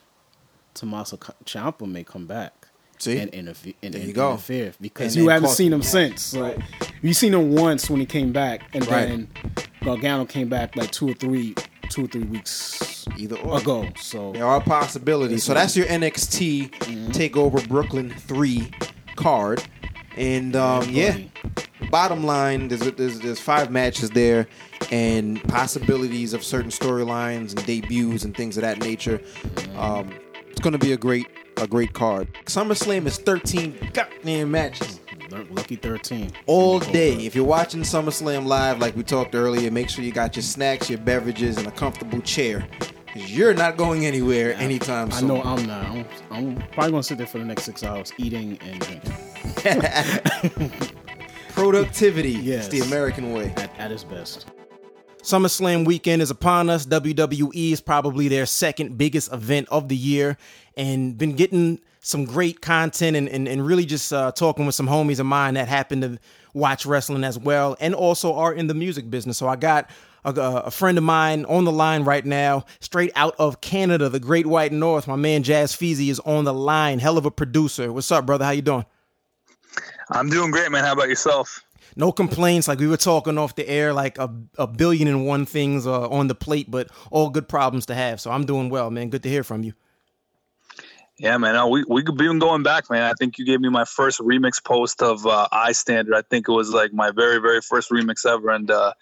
[0.74, 2.63] Tommaso Ciampa may come back.
[2.98, 3.18] See?
[3.18, 4.30] and, interfe- and, There you and go.
[4.32, 5.80] interfere because you haven't seen him.
[5.80, 6.22] him since.
[6.22, 6.58] So Right.
[7.02, 9.08] you seen him once when he came back, and Right.
[9.08, 9.28] then
[9.82, 11.54] Gargano came back like two or three,
[11.90, 13.58] two or three weeks Either or.
[13.58, 13.86] ago.
[14.00, 15.44] So There are possibilities.
[15.44, 17.10] So that's your NXT Mm-hmm.
[17.10, 18.70] Takeover Brooklyn three
[19.16, 19.62] card,
[20.16, 21.10] and um, yeah.
[21.12, 21.30] buddy.
[21.90, 24.46] Bottom line, there's, there's there's five matches there,
[24.90, 29.20] and possibilities of certain storylines and debuts and things of that nature.
[29.76, 30.10] Um,
[30.50, 31.26] it's going to be a great
[31.58, 32.28] a great card.
[32.46, 35.00] SummerSlam is 13 goddamn matches
[35.50, 37.14] lucky thirteen all day.
[37.26, 40.88] If you're watching SummerSlam live, like we talked earlier, make sure you got your snacks,
[40.88, 42.64] your beverages, and a comfortable chair.
[43.12, 45.28] Cause you're not going anywhere anytime I soon.
[45.28, 45.86] know I'm not.
[45.86, 49.12] I'm, I'm probably gonna sit there for the next six hours eating and drinking
[51.48, 52.64] Productivity Yes.
[52.64, 53.52] is the American way.
[53.56, 54.46] at, at its best.
[55.24, 56.84] SummerSlam weekend is upon us.
[56.84, 60.36] WWE is probably their second biggest event of the year
[60.76, 64.86] and been getting some great content and, and, and really just uh, talking with some
[64.86, 66.18] homies of mine that happen to
[66.52, 69.38] watch wrestling as well and also are in the music business.
[69.38, 69.88] So I got
[70.26, 74.20] a, a friend of mine on the line right now, straight out of Canada, the
[74.20, 75.08] Great White North.
[75.08, 76.98] My man Jazz Feezy is on the line.
[76.98, 77.90] Hell of a producer.
[77.90, 78.44] What's up, brother?
[78.44, 78.84] How you doing?
[80.10, 80.84] I'm doing great, man.
[80.84, 81.63] How about yourself?
[81.96, 82.68] No complaints.
[82.68, 86.08] Like we were talking off the air, like a, a billion and one things uh,
[86.08, 88.20] on the plate, but all good problems to have.
[88.20, 89.10] So I'm doing well, man.
[89.10, 89.74] Good to hear from you.
[91.16, 91.70] Yeah, man.
[91.70, 93.02] We we could be going back, man.
[93.02, 96.14] I think you gave me my first remix post of uh, I Standard.
[96.14, 98.94] I think it was like my very very first remix ever, and uh,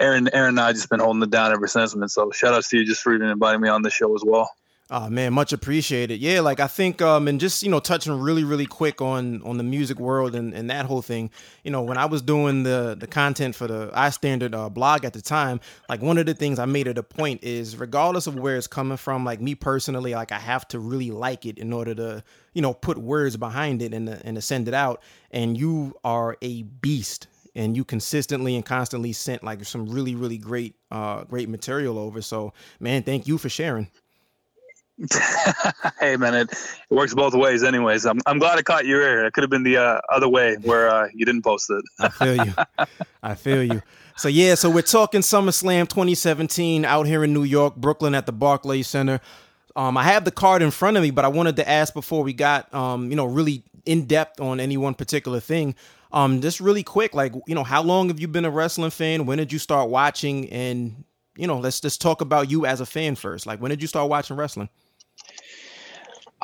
[0.00, 2.08] Aaron Aaron and I just been holding it down ever since, man.
[2.08, 4.50] So shout out to you just for even inviting me on the show as well.
[4.96, 6.20] Oh man, much appreciated.
[6.20, 9.56] Yeah, like I think um and just, you know, touching really, really quick on on
[9.56, 11.30] the music world and, and that whole thing,
[11.64, 15.04] you know, when I was doing the the content for the I Standard uh, blog
[15.04, 18.28] at the time, like one of the things I made it a point is regardless
[18.28, 21.58] of where it's coming from, like me personally, like I have to really like it
[21.58, 25.02] in order to, you know, put words behind it and and to send it out.
[25.32, 27.26] And you are a beast
[27.56, 32.20] and you consistently and constantly sent like some really really great uh great material over
[32.20, 33.88] so man thank you for sharing
[36.00, 37.64] hey man, it, it, works both ways.
[37.64, 39.26] Anyways, I'm I'm glad I caught your ear.
[39.26, 41.84] It could have been the uh, other way where uh, you didn't post it.
[41.98, 42.54] I feel you.
[43.22, 43.82] I feel you.
[44.16, 48.32] So yeah, so we're talking SummerSlam 2017 out here in New York, Brooklyn at the
[48.32, 49.20] Barclays Center.
[49.74, 52.22] Um, I have the card in front of me, but I wanted to ask before
[52.22, 55.74] we got um, you know, really in depth on any one particular thing.
[56.12, 59.26] Um, just really quick, like you know, how long have you been a wrestling fan?
[59.26, 60.48] When did you start watching?
[60.50, 61.04] And
[61.36, 63.46] you know, let's just talk about you as a fan first.
[63.46, 64.68] Like, when did you start watching wrestling?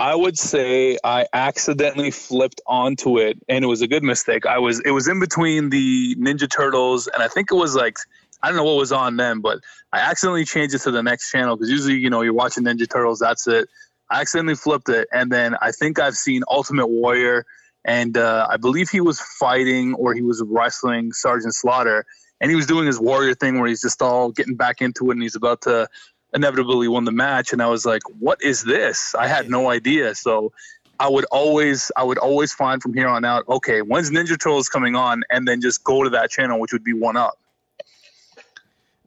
[0.01, 4.47] I would say I accidentally flipped onto it, and it was a good mistake.
[4.47, 7.99] I was it was in between the Ninja Turtles, and I think it was like
[8.43, 9.59] I don't know what was on then, but
[9.93, 12.89] I accidentally changed it to the next channel because usually you know you're watching Ninja
[12.91, 13.69] Turtles, that's it.
[14.11, 17.45] I accidentally flipped it, and then I think I've seen Ultimate Warrior,
[17.85, 22.07] and uh, I believe he was fighting or he was wrestling Sergeant Slaughter,
[22.41, 25.13] and he was doing his warrior thing where he's just all getting back into it,
[25.13, 25.89] and he's about to
[26.35, 30.15] inevitably won the match and i was like what is this i had no idea
[30.15, 30.53] so
[30.99, 34.69] i would always i would always find from here on out okay when's ninja turtles
[34.69, 37.39] coming on and then just go to that channel which would be one up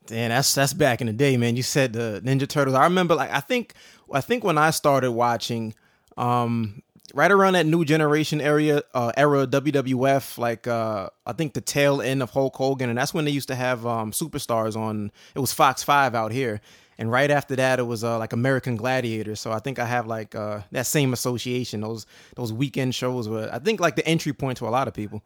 [0.06, 1.56] Damn, that's that's back in the day, man.
[1.56, 2.76] You said the Ninja Turtles.
[2.76, 3.74] I remember, like, I think,
[4.12, 5.74] I think when I started watching,
[6.18, 6.84] um,
[7.14, 12.02] right around that new generation area uh, era WWF, like uh, I think the tail
[12.02, 15.12] end of Hulk Hogan, and that's when they used to have um, superstars on.
[15.36, 16.60] It was Fox Five out here,
[16.98, 19.36] and right after that it was uh, like American Gladiator.
[19.36, 21.82] So I think I have like uh, that same association.
[21.82, 24.94] Those those weekend shows were I think like the entry point to a lot of
[24.94, 25.24] people.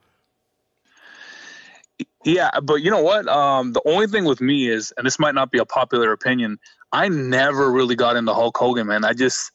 [2.23, 3.27] Yeah, but you know what?
[3.27, 6.59] Um, the only thing with me is, and this might not be a popular opinion,
[6.91, 9.03] I never really got into Hulk Hogan, man.
[9.03, 9.51] I just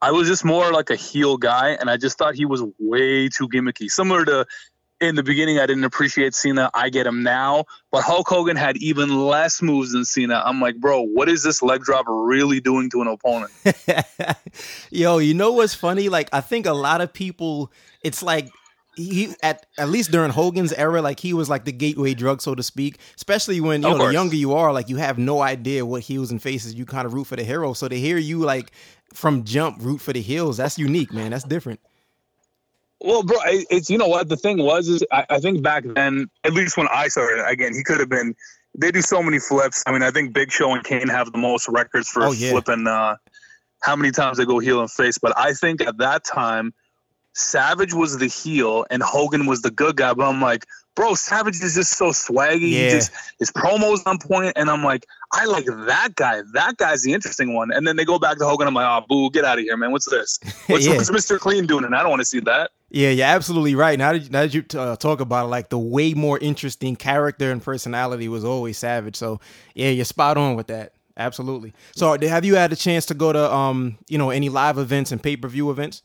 [0.00, 3.28] I was just more like a heel guy, and I just thought he was way
[3.28, 3.90] too gimmicky.
[3.90, 4.46] Similar to
[5.02, 6.70] in the beginning, I didn't appreciate Cena.
[6.74, 10.42] I get him now, but Hulk Hogan had even less moves than Cena.
[10.44, 13.50] I'm like, bro, what is this leg drop really doing to an opponent?
[14.90, 16.08] Yo, you know what's funny?
[16.08, 18.48] Like, I think a lot of people, it's like
[18.94, 22.54] he at at least during Hogan's era, like he was like the gateway drug, so
[22.54, 22.98] to speak.
[23.16, 26.30] Especially when you know the younger you are, like you have no idea what heels
[26.30, 26.74] and faces.
[26.74, 27.72] You kind of root for the hero.
[27.72, 28.72] So to hear you like
[29.14, 31.30] from jump root for the heels, that's unique, man.
[31.30, 31.80] That's different.
[33.04, 36.28] Well, bro, it's you know what the thing was is I, I think back then,
[36.44, 38.34] at least when I started, again, he could have been.
[38.74, 39.84] They do so many flips.
[39.86, 42.52] I mean, I think Big Show and Kane have the most records for oh, yeah.
[42.52, 42.86] flipping.
[42.86, 43.16] Uh,
[43.82, 45.18] how many times they go heel and face?
[45.18, 46.72] But I think at that time,
[47.34, 50.14] Savage was the heel and Hogan was the good guy.
[50.14, 52.70] But I'm like, bro, Savage is just so swaggy.
[52.70, 52.84] Yeah.
[52.84, 56.42] He just his promos on point, and I'm like, I like that guy.
[56.52, 57.72] That guy's the interesting one.
[57.72, 58.68] And then they go back to Hogan.
[58.68, 59.92] I'm like, oh, boo, get out of here, man.
[59.92, 60.38] What's this?
[60.66, 60.96] What's, yeah.
[60.96, 61.38] what's Mr.
[61.38, 61.84] Clean doing?
[61.84, 62.70] And I don't want to see that.
[62.90, 63.98] Yeah, you're absolutely right.
[63.98, 67.50] Now that, now that you uh, talk about it, like the way more interesting character
[67.50, 69.16] and personality was always Savage.
[69.16, 69.40] So
[69.74, 70.92] yeah, you're spot on with that.
[71.16, 71.72] Absolutely.
[71.94, 75.12] So have you had a chance to go to um you know any live events
[75.12, 76.02] and pay per view events?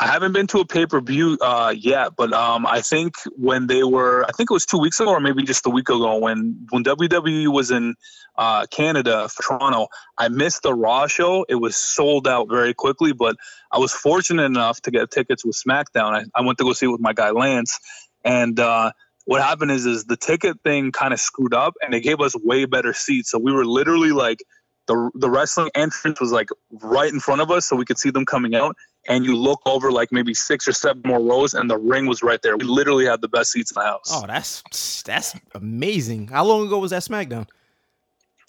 [0.00, 3.68] I haven't been to a pay per view uh, yet, but um, I think when
[3.68, 6.18] they were, I think it was two weeks ago or maybe just a week ago
[6.18, 7.94] when when WWE was in
[8.36, 9.86] uh, Canada Toronto,
[10.18, 11.46] I missed the Raw show.
[11.48, 13.36] It was sold out very quickly, but
[13.70, 16.12] I was fortunate enough to get tickets with SmackDown.
[16.12, 17.78] I, I went to go see it with my guy Lance,
[18.24, 18.90] and uh,
[19.26, 22.34] what happened is is the ticket thing kind of screwed up, and they gave us
[22.36, 23.30] way better seats.
[23.30, 24.38] So we were literally like
[24.88, 28.10] the the wrestling entrance was like right in front of us, so we could see
[28.10, 28.76] them coming out.
[29.06, 32.22] And you look over like maybe six or seven more rows, and the ring was
[32.22, 32.56] right there.
[32.56, 34.08] We literally had the best seats in the house.
[34.10, 36.28] Oh, that's that's amazing.
[36.28, 37.46] How long ago was that SmackDown?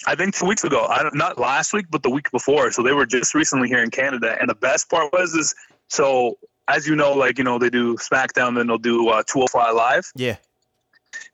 [0.08, 0.86] I think two weeks ago.
[0.86, 2.72] I not last week, but the week before.
[2.72, 4.38] So they were just recently here in Canada.
[4.40, 5.56] And the best part was is
[5.90, 6.38] so
[6.68, 10.12] as you know, like you know they do SmackDown, then they'll do uh, 205 Live.
[10.16, 10.38] Yeah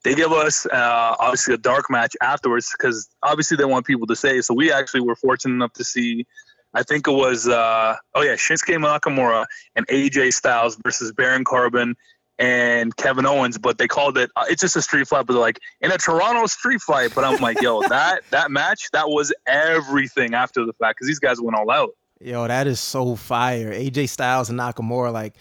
[0.04, 4.16] they give us uh, obviously a dark match afterwards because obviously they want people to
[4.16, 4.42] say.
[4.42, 6.26] So we actually were fortunate enough to see
[6.74, 11.96] I think it was uh, oh yeah, Shinsuke Nakamura and AJ Styles versus Baron Corbin
[12.40, 15.42] and Kevin Owens, but they called it uh, it's just a street fight, but they're
[15.42, 17.14] like in a Toronto street fight.
[17.14, 21.20] But I'm like, yo, that that match that was everything after the fact because these
[21.20, 21.92] guys went all out.
[22.20, 23.72] Yo, that is so fire.
[23.72, 25.36] AJ Styles and Nakamura, like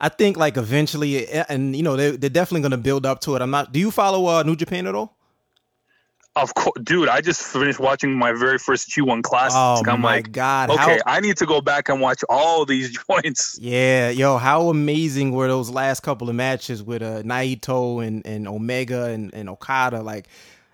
[0.00, 3.42] I think like eventually, and you know they they're definitely gonna build up to it.
[3.42, 3.72] I'm not.
[3.72, 5.15] Do you follow uh, New Japan at all?
[6.36, 7.08] Of course, dude.
[7.08, 9.54] I just finished watching my very first G1 Climax.
[9.56, 10.68] Oh I'm my like, god!
[10.70, 13.58] okay, How, I need to go back and watch all these joints.
[13.60, 18.46] yeah, yo, how amazing were those last couple of matches with uh, Naito and, and
[18.46, 20.02] Omega and, and Okada?
[20.02, 20.28] Like,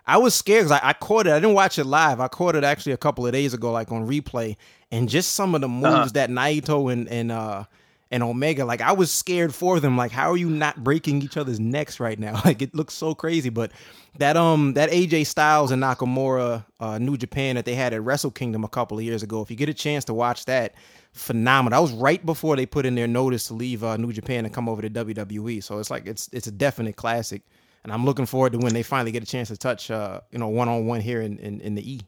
[0.04, 1.30] I was scared because I, I caught it.
[1.32, 2.18] I didn't watch it live.
[2.18, 4.56] I caught it actually a couple of days ago, like on replay,
[4.90, 6.08] and just some of the moves Uh-huh.
[6.14, 7.64] that Naito and and uh
[8.12, 9.96] and Omega, like I was scared for them.
[9.96, 12.40] Like, how are you not breaking each other's necks right now?
[12.52, 13.48] Like, it looks so crazy.
[13.48, 13.72] But
[14.18, 18.30] that um that AJ Styles and Nakamura uh, New Japan that they had at Wrestle
[18.30, 19.40] Kingdom a couple of years ago.
[19.40, 20.74] If you get a chance to watch that,
[21.12, 21.78] phenomenal.
[21.78, 24.52] That was right before they put in their notice to leave uh, New Japan and
[24.52, 25.62] come over to WWE.
[25.62, 27.42] So it's like it's it's a definite classic.
[27.84, 30.38] And I'm looking forward to when they finally get a chance to touch uh you
[30.38, 32.00] know one on one here in, in in the E.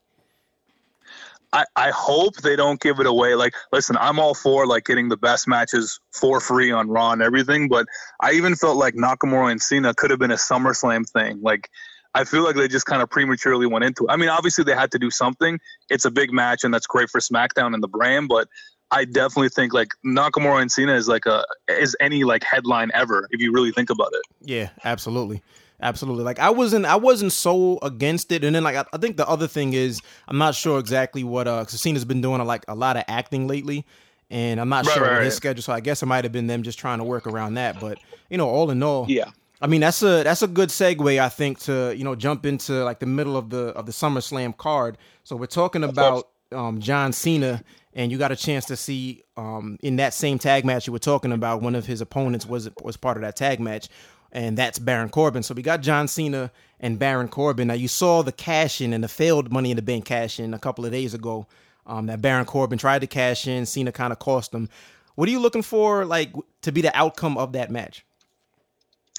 [1.54, 3.36] I, I hope they don't give it away.
[3.36, 7.22] Like, listen, I'm all for like getting the best matches for free on Raw and
[7.22, 7.86] everything, but
[8.20, 11.40] I even felt like Nakamura and Cena could have been a SummerSlam thing.
[11.42, 11.70] Like,
[12.12, 14.10] I feel like they just kind of prematurely went into it.
[14.10, 15.60] I mean, obviously they had to do something.
[15.90, 18.48] It's a big match and that's great for SmackDown and the brand, but
[18.90, 23.28] I definitely think like Nakamura and Cena is like a is any like headline ever
[23.30, 24.22] if you really think about it.
[24.40, 25.42] Yeah, absolutely.
[25.84, 26.24] Absolutely.
[26.24, 28.42] Like I wasn't I wasn't so against it.
[28.42, 31.46] And then like I, I think the other thing is I'm not sure exactly what
[31.46, 33.86] uh cause Cena's been doing like a lot of acting lately.
[34.30, 35.36] And I'm not Right, sure right, his right.
[35.36, 35.62] schedule.
[35.62, 37.78] So I guess it might have been them just trying to work around that.
[37.78, 37.98] But
[38.30, 39.30] you know, all in all, Yeah.
[39.60, 42.82] I mean that's a that's a good segue I think to you know jump into
[42.82, 44.96] like the middle of the of the SummerSlam card.
[45.22, 47.62] So we're talking about um, John Cena,
[47.94, 50.98] and you got a chance to see um, in that same tag match you were
[50.98, 51.60] talking about.
[51.62, 53.88] One of his opponents was was part of that tag match,
[54.34, 55.42] and that's Baron Corbin.
[55.42, 57.68] So we got John Cena and Baron Corbin.
[57.68, 60.52] Now you saw the cash in and the failed Money in the Bank cash in
[60.52, 61.46] a couple of days ago.
[61.86, 64.70] Um, that Baron Corbin tried to cash in, Cena kind of cost him.
[65.16, 68.04] What are you looking for, like to be the outcome of that match?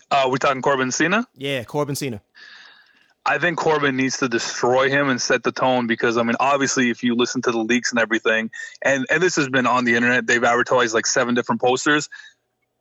[0.09, 1.27] Uh, we're talking Corbin Cena.
[1.35, 2.21] Yeah, Corbin Cena.
[3.27, 6.91] I think Corbin needs to destroy him and set the tone because I mean, obviously,
[6.91, 8.51] if you listen to the leaks and everything,
[8.83, 12.07] and and this has been on the internet, they've advertised like seven different posters.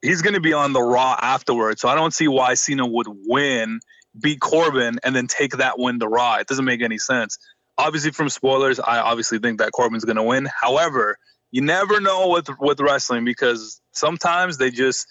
[0.05, 3.07] He's going to be on the Raw afterwards, so I don't see why Cena would
[3.09, 3.81] win,
[4.21, 6.37] beat Corbin, and then take that win to Raw.
[6.37, 7.39] It doesn't make any sense.
[7.79, 10.47] Obviously, from spoilers, I obviously think that Corbin's going to win.
[10.61, 11.17] However,
[11.51, 15.07] you never know with with wrestling because sometimes they just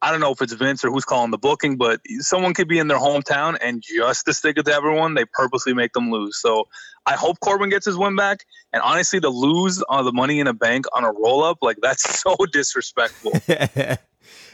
[0.00, 2.78] I don't know if it's Vince or who's calling the booking, but someone could be
[2.78, 6.40] in their hometown and just to stick it to everyone, they purposely make them lose.
[6.40, 6.68] So
[7.04, 8.46] I hope Corbin gets his win back.
[8.72, 11.78] And honestly, to lose on the Money in a Bank on a roll up, like
[11.82, 13.32] that's so disrespectful.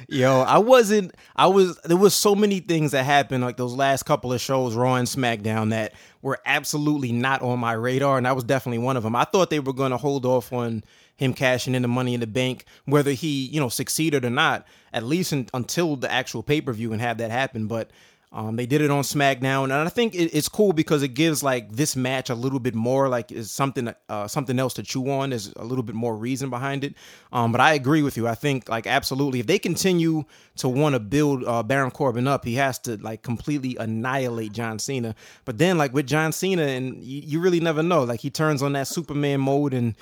[0.09, 1.15] Yo, I wasn't.
[1.35, 1.79] I was.
[1.85, 5.09] There was so many things that happened, like those last couple of shows, Raw and
[5.09, 9.17] SmackDown, that were absolutely not on my radar, and that was definitely one of them.
[9.17, 10.85] I thought they were going to hold off on
[11.17, 14.67] him cashing in the Money in the Bank, whether he, you know, succeeded or not,
[14.93, 17.67] at least in, until the actual pay per view and have that happen.
[17.67, 17.91] But
[18.35, 21.45] um, they did it on SmackDown, and I think it, it's cool because it gives
[21.45, 25.09] like this match a little bit more like is something uh, something else to chew
[25.09, 25.31] on.
[25.31, 26.95] There's a little bit more reason behind it.
[27.33, 28.27] Um, but I agree with you.
[28.27, 30.25] I think like absolutely, if they continue
[30.57, 34.81] to want to build uh, Baron Corbin up, he has to like completely annihilate John
[34.81, 35.15] Cena.
[35.45, 38.03] But then like with John Cena, and you, you really never know.
[38.03, 39.95] Like he turns on that Superman mode and.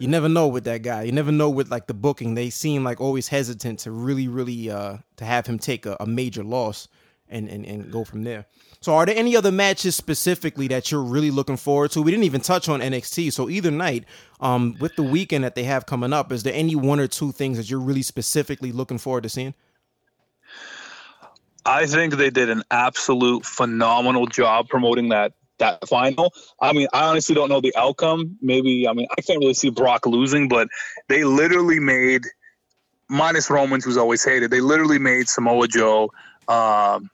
[0.00, 1.02] You never know with that guy.
[1.02, 2.34] You never know with like the booking.
[2.34, 6.06] They seem like always hesitant to really, really uh to have him take a, a
[6.06, 6.88] major loss
[7.28, 8.46] and, and and go from there.
[8.80, 12.00] So, are there any other matches specifically that you're really looking forward to?
[12.00, 13.30] We didn't even touch on NXT.
[13.30, 14.06] So, either night,
[14.40, 17.30] um, with the weekend that they have coming up, is there any one or two
[17.30, 19.52] things that you're really specifically looking forward to seeing?
[21.66, 26.32] I think they did an absolute phenomenal job promoting that that final.
[26.60, 28.36] I mean, I honestly don't know the outcome.
[28.42, 30.68] Maybe I mean I can't really see Brock losing, but
[31.08, 32.24] they literally made
[33.08, 34.50] minus Romans, who's always hated.
[34.50, 36.12] They literally made Samoa Joe.
[36.48, 37.10] Um,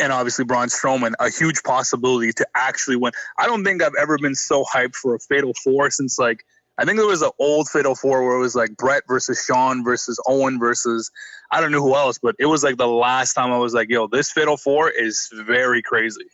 [0.00, 3.12] and obviously Braun Strowman, a huge possibility to actually win.
[3.38, 6.44] I don't think I've ever been so hyped for a Fatal Four since like
[6.78, 9.82] I think there was an old Fatal Four where it was like Bret versus Shawn
[9.82, 11.10] versus Owen versus
[11.50, 13.88] I don't know who else, but it was like the last time I was like,
[13.90, 16.26] yo, this Fatal Four is very crazy.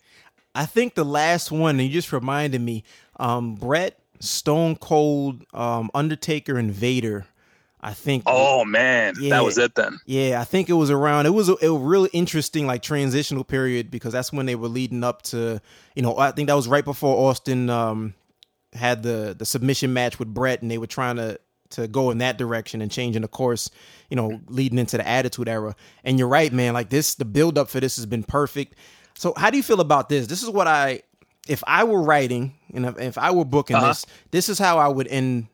[0.54, 2.84] I think the last one, and you just reminded me,
[3.18, 7.26] um, Bret, Stone Cold, um, Undertaker, and Vader.
[7.80, 8.22] I think.
[8.26, 9.30] Oh man, Yeah.
[9.30, 9.98] that was it then.
[10.06, 11.26] Yeah, I think it was around.
[11.26, 15.04] It was a, a really interesting like transitional period because that's when they were leading
[15.04, 15.60] up to.
[15.94, 17.68] You know, I think that was right before Austin.
[17.68, 18.14] Um,
[18.72, 21.38] had the the submission match with Bret, and they were trying to
[21.70, 23.70] to go in that direction and changing the course,
[24.08, 25.76] you know, leading into the Attitude Era.
[26.04, 26.72] And you're right, man.
[26.72, 28.76] Like this, the build up for this has been perfect.
[29.16, 30.26] So how do you feel about this?
[30.26, 31.02] This is what I,
[31.48, 33.88] if I were writing and if, if I were booking Uh-huh.
[33.88, 35.48] this, this is how I would end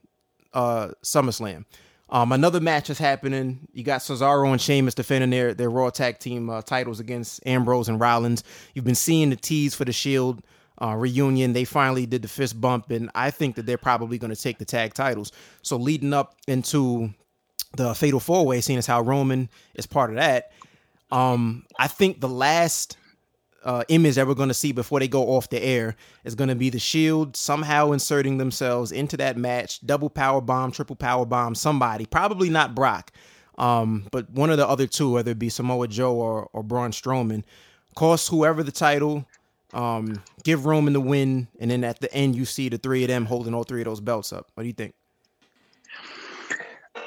[0.53, 1.65] uh SummerSlam.
[2.13, 3.69] Um, another match is happening.
[3.73, 7.89] You got Cesaro and Sheamus defending their their Raw Tag Team uh, titles against Ambrose
[7.89, 8.43] and Rollins.
[8.75, 10.43] You've been seeing the tease for the Shield
[10.83, 11.53] uh, reunion.
[11.53, 14.59] They finally did the fist bump, and I think that they're probably going to take
[14.59, 15.31] the tag titles.
[15.63, 17.15] So leading up into
[17.77, 20.51] the Fatal Four Way, seeing as how Roman is part of that,
[21.13, 22.97] um, I think the last
[23.65, 26.49] uh, image that we're going to see before they go off the air is going
[26.49, 31.27] to be the Shield somehow inserting themselves into that match, double power bomb, triple power
[31.27, 33.13] bomb, somebody, probably not Brock,
[33.59, 36.93] um, but one of the other two, whether it be Samoa Joe or or Braun
[36.93, 37.45] Strowman,
[37.95, 39.27] cost whoever the title,
[39.75, 43.09] um, give Roman the win, and then at the end you see the three of
[43.09, 44.51] them holding all three of those belts up.
[44.55, 44.95] What do you think?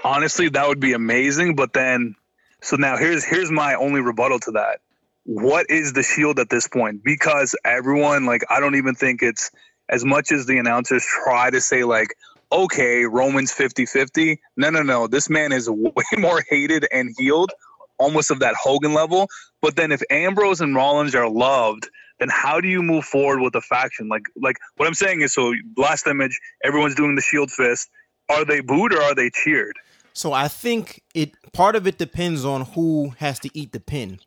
[0.04, 2.16] honestly that would be amazing but then
[2.62, 4.80] so now here's here's my only rebuttal to that
[5.26, 7.04] what is the shield at this point?
[7.04, 9.52] Because everyone like i don't even think it's
[9.90, 12.16] as much as the announcers try to say like
[12.52, 17.52] okay roman's 50-50 no no no this man is way more hated and healed
[18.00, 19.28] almost of that hogan level.
[19.62, 23.56] But then if ambrose and rollins are loved then how do you move forward with
[23.56, 24.08] a faction?
[24.08, 27.90] Like like what i'm saying is so last image everyone's doing the shield fist.
[28.30, 29.78] Are they booed or are they cheered?
[30.14, 34.20] So I think it part of it depends on who has to eat the pin.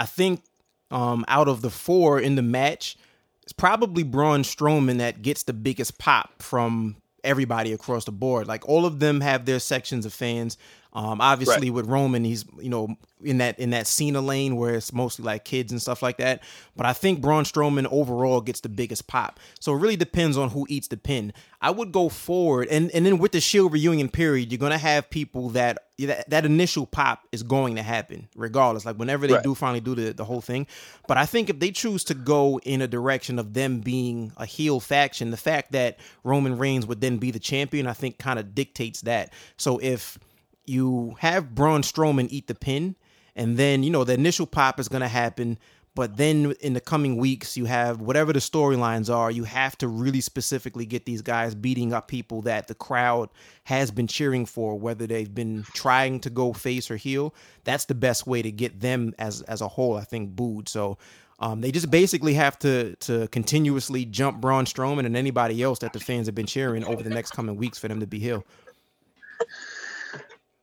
[0.00, 0.42] I think
[0.90, 2.96] um, out of the four in the match,
[3.42, 8.46] it's probably Braun Strowman that gets the biggest pop from everybody across the board.
[8.46, 10.56] Like all of them have their sections of fans.
[10.92, 11.74] Um, obviously, Right.
[11.74, 15.44] with Roman, he's you know in that in that Cena lane where it's mostly like
[15.44, 16.42] kids and stuff like that.
[16.76, 19.38] But I think Braun Strowman overall gets the biggest pop.
[19.60, 21.32] So it really depends on who eats the pin.
[21.60, 25.08] I would go forward, and and then with the Shield reunion period, you're gonna have
[25.10, 28.84] people that that, that initial pop is going to happen regardless.
[28.86, 29.44] Like whenever they Right.
[29.44, 30.66] do finally do the the whole thing.
[31.06, 34.46] But I think if they choose to go in a direction of them being a
[34.46, 38.38] heel faction, the fact that Roman Reigns would then be the champion, I think kind
[38.40, 39.32] of dictates that.
[39.58, 40.18] So if
[40.64, 42.96] you have Braun Strowman eat the pin,
[43.34, 45.58] and then you know the initial pop is going to happen.
[45.96, 49.28] But then in the coming weeks, you have whatever the storylines are.
[49.30, 53.28] You have to really specifically get these guys beating up people that the crowd
[53.64, 57.34] has been cheering for, whether they've been trying to go face or heel.
[57.64, 59.96] That's the best way to get them as as a whole.
[59.96, 60.68] I think booed.
[60.68, 60.96] So
[61.40, 65.92] um, they just basically have to to continuously jump Braun Strowman and anybody else that
[65.92, 68.44] the fans have been cheering over the next coming weeks for them to be heel.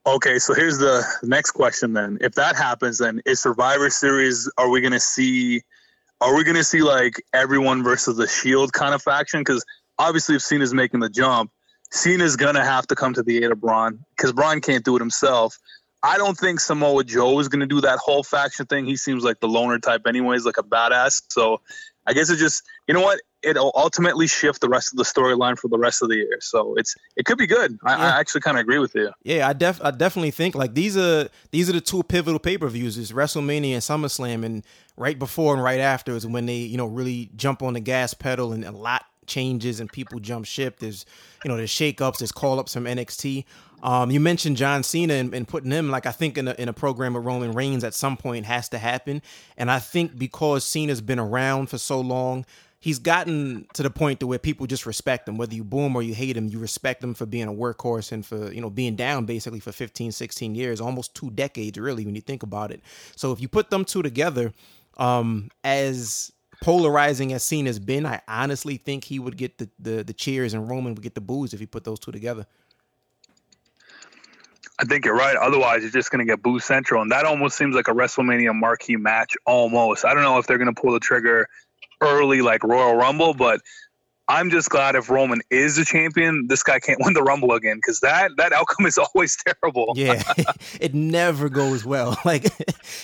[0.08, 2.20] Okay, so here's the next question then.
[2.22, 5.64] If that happens, then is Survivor Series are we gonna see
[6.22, 9.42] are we gonna see like everyone versus the shield kind of faction?
[9.42, 9.66] Because
[10.00, 11.52] obviously if Cena's making the jump,
[11.92, 15.00] Cena's gonna have to come to the aid of Braun because Braun can't do it
[15.00, 15.58] himself.
[16.02, 18.86] I don't think Samoa Joe is gonna do that whole faction thing.
[18.86, 21.24] He seems like the loner type anyways, like a badass.
[21.28, 21.60] So
[22.06, 23.20] I guess it just you know what?
[23.48, 26.38] It'll ultimately shift the rest of the storyline for the rest of the year.
[26.42, 27.78] So it's it could be good.
[27.84, 29.12] I, I actually kind of agree with you.
[29.24, 32.58] Yeah, I def I definitely think like these are these are the two pivotal pay
[32.58, 34.64] per views is WrestleMania and SummerSlam, and
[34.96, 38.14] right before and right after is when they you know really jump on the gas
[38.14, 40.80] pedal and a lot changes and people jump ship.
[40.80, 41.06] There's
[41.44, 43.46] you know there's shakeups, there's call ups from NXT.
[43.84, 46.68] Um, you mentioned John Cena and, and putting him like I think in a, in
[46.68, 49.22] a program with Roman Reigns at some point has to happen,
[49.56, 52.46] and I think because Cena's been around for so long
[52.80, 55.96] he's gotten to the point to where people just respect him whether you boo him
[55.96, 58.70] or you hate him you respect him for being a workhorse and for you know
[58.70, 62.72] being down basically for 15 16 years almost two decades really when you think about
[62.72, 62.82] it
[63.16, 64.54] so if you put them two together
[64.98, 70.14] um as polarizing as Cena's been I honestly think he would get the the, the
[70.14, 72.46] cheers and Roman would get the boos if you put those two together
[74.80, 75.36] I think you're right.
[75.36, 78.54] Otherwise, you're just going to get Boo Central, and that almost seems like a WrestleMania
[78.54, 79.36] marquee match.
[79.48, 80.06] Almost.
[80.06, 81.48] I don't know if they're going to pull the trigger
[82.02, 83.62] early, like Royal Rumble, but
[84.30, 87.78] I'm just glad if Roman is the champion, this guy can't win the Rumble again
[87.78, 89.94] because that that outcome is always terrible.
[89.96, 90.22] Yeah,
[90.82, 92.20] it never goes well.
[92.26, 92.46] Like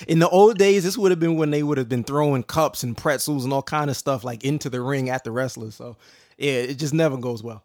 [0.08, 2.84] in the old days, this would have been when they would have been throwing cups
[2.84, 5.76] and pretzels and all kind of stuff like into the ring at the wrestlers.
[5.76, 5.96] So
[6.38, 7.64] yeah, it just never goes well.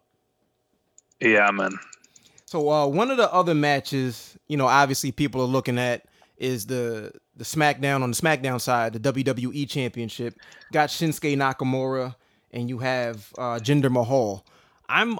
[1.19, 1.71] Yeah, man.
[2.45, 6.05] So uh, one of the other matches, you know, obviously people are looking at
[6.39, 10.35] is the the SmackDown on the SmackDown side, the WWE Championship.
[10.71, 12.15] Got Shinsuke Nakamura,
[12.51, 14.45] and you have uh, Jinder Mahal.
[14.87, 15.19] I'm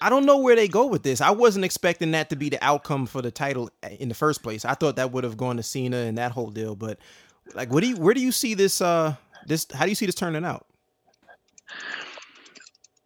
[0.00, 1.20] I don't know where they go with this.
[1.20, 4.64] I wasn't expecting that to be the outcome for the title in the first place.
[4.64, 6.74] I thought that would have gone to Cena and that whole deal.
[6.76, 6.98] But
[7.54, 8.80] like, what do you where do you see this?
[8.80, 10.66] Uh, this how do you see this turning out?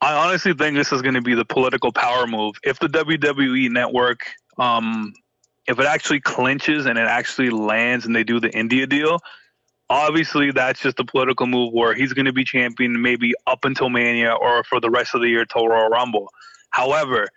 [0.01, 2.57] I honestly think this is going to be the political power move.
[2.63, 4.21] If the WWE network,
[4.59, 5.15] um,
[5.67, 9.19] if it actually clinches and it actually lands and they do the India deal,
[9.89, 13.89] obviously that's just a political move where he's going to be champion maybe up until
[13.89, 16.31] Mania or for the rest of the year till Royal Rumble.
[16.71, 17.29] However,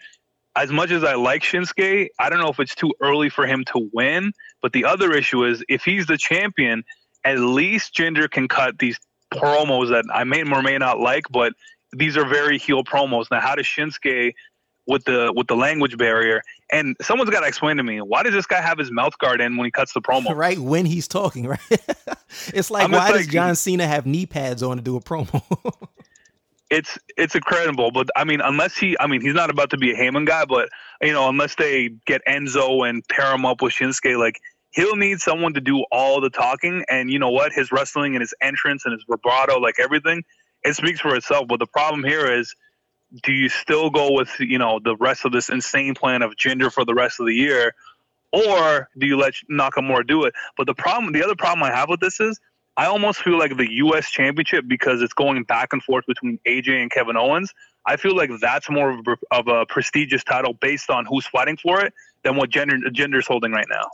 [0.55, 3.63] as much as I like Shinsuke, I don't know if it's too early for him
[3.73, 4.33] to win.
[4.61, 6.83] But the other issue is if he's the champion,
[7.23, 8.99] at least Jinder can cut these
[9.31, 11.53] promos that I may or may not like, but
[11.93, 13.27] these are very heel promos.
[13.29, 14.33] Now, how does Shinsuke
[14.87, 16.41] with the with the language barrier?
[16.71, 19.41] And someone's got to explain to me why does this guy have his mouth guard
[19.41, 20.27] in when he cuts the promo?
[20.35, 21.59] Right when he's talking, right?
[22.53, 25.01] it's like I'm why does like- John Cena have knee pads on to do a
[25.01, 25.41] promo?
[26.69, 27.91] it's it's incredible.
[27.91, 30.45] But I mean, unless he, I mean, he's not about to be a Heyman guy,
[30.45, 30.69] but
[31.01, 34.39] you know, unless they get Enzo and pair him up with Shinsuke, like
[34.71, 36.83] he'll need someone to do all the talking.
[36.89, 37.51] And you know what?
[37.53, 40.23] His wrestling and his entrance and his vibrato, like everything,
[40.63, 41.47] it speaks for itself.
[41.47, 42.53] But the problem here is,
[43.23, 46.71] do you still go with you know the rest of this insane plan of Jinder
[46.71, 47.73] for the rest of the year?
[48.33, 50.33] Or do you let Nakamura do it?
[50.57, 52.39] But the problem, the other problem I have with this is,
[52.75, 54.11] I almost feel like the U.S.
[54.11, 57.53] Championship because it's going back and forth between AJ and Kevin Owens.
[57.85, 61.57] I feel like that's more of a, of a prestigious title based on who's fighting
[61.57, 61.93] for it
[62.23, 63.85] than what Jinder Jinder's holding right now.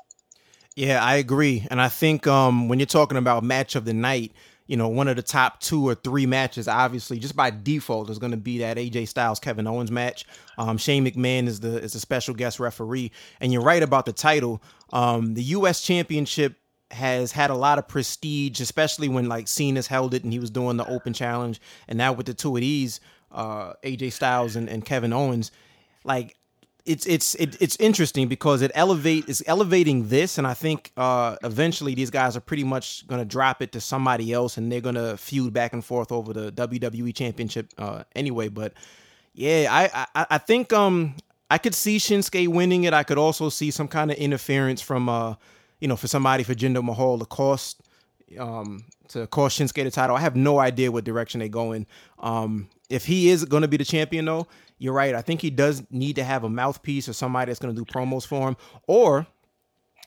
[0.75, 1.67] Yeah, I agree.
[1.69, 4.31] And I think um, when you're talking about match of the night,
[4.67, 8.17] you know, one of the top two or three matches, obviously, just by default, is
[8.17, 10.25] going to be that AJ Styles Kevin Owens match.
[10.57, 13.11] Um, Shane McMahon is the is the special guest referee,
[13.41, 14.61] and you're right about the title.
[14.91, 15.81] Um, the U.S.
[15.81, 16.55] Championship
[16.91, 20.49] has had a lot of prestige, especially when like Cena's held it and he was
[20.49, 23.01] doing the Open Challenge, and now with the two of these,
[23.31, 25.51] uh, AJ Styles and, and Kevin Owens,
[26.05, 26.37] like
[26.85, 31.37] it's it's it, it's interesting because it elevate is elevating this, and I think uh,
[31.43, 34.81] eventually these guys are pretty much going to drop it to somebody else, and they're
[34.81, 38.49] going to feud back and forth over the WWE Championship uh, anyway.
[38.49, 38.73] But
[39.33, 41.15] yeah, I, I I think um
[41.49, 42.93] I could see Shinsuke winning it.
[42.93, 45.35] I could also see some kind of interference from uh
[45.79, 47.81] you know for somebody for Jinder Mahal to cost
[48.37, 50.17] um to cost Shinsuke the title.
[50.17, 51.87] I have no idea what direction they're going.
[52.19, 54.47] Um if he is going to be the champion though,
[54.83, 55.15] you're right.
[55.15, 57.85] I think he does need to have a mouthpiece or somebody that's going to do
[57.89, 59.25] promos for him or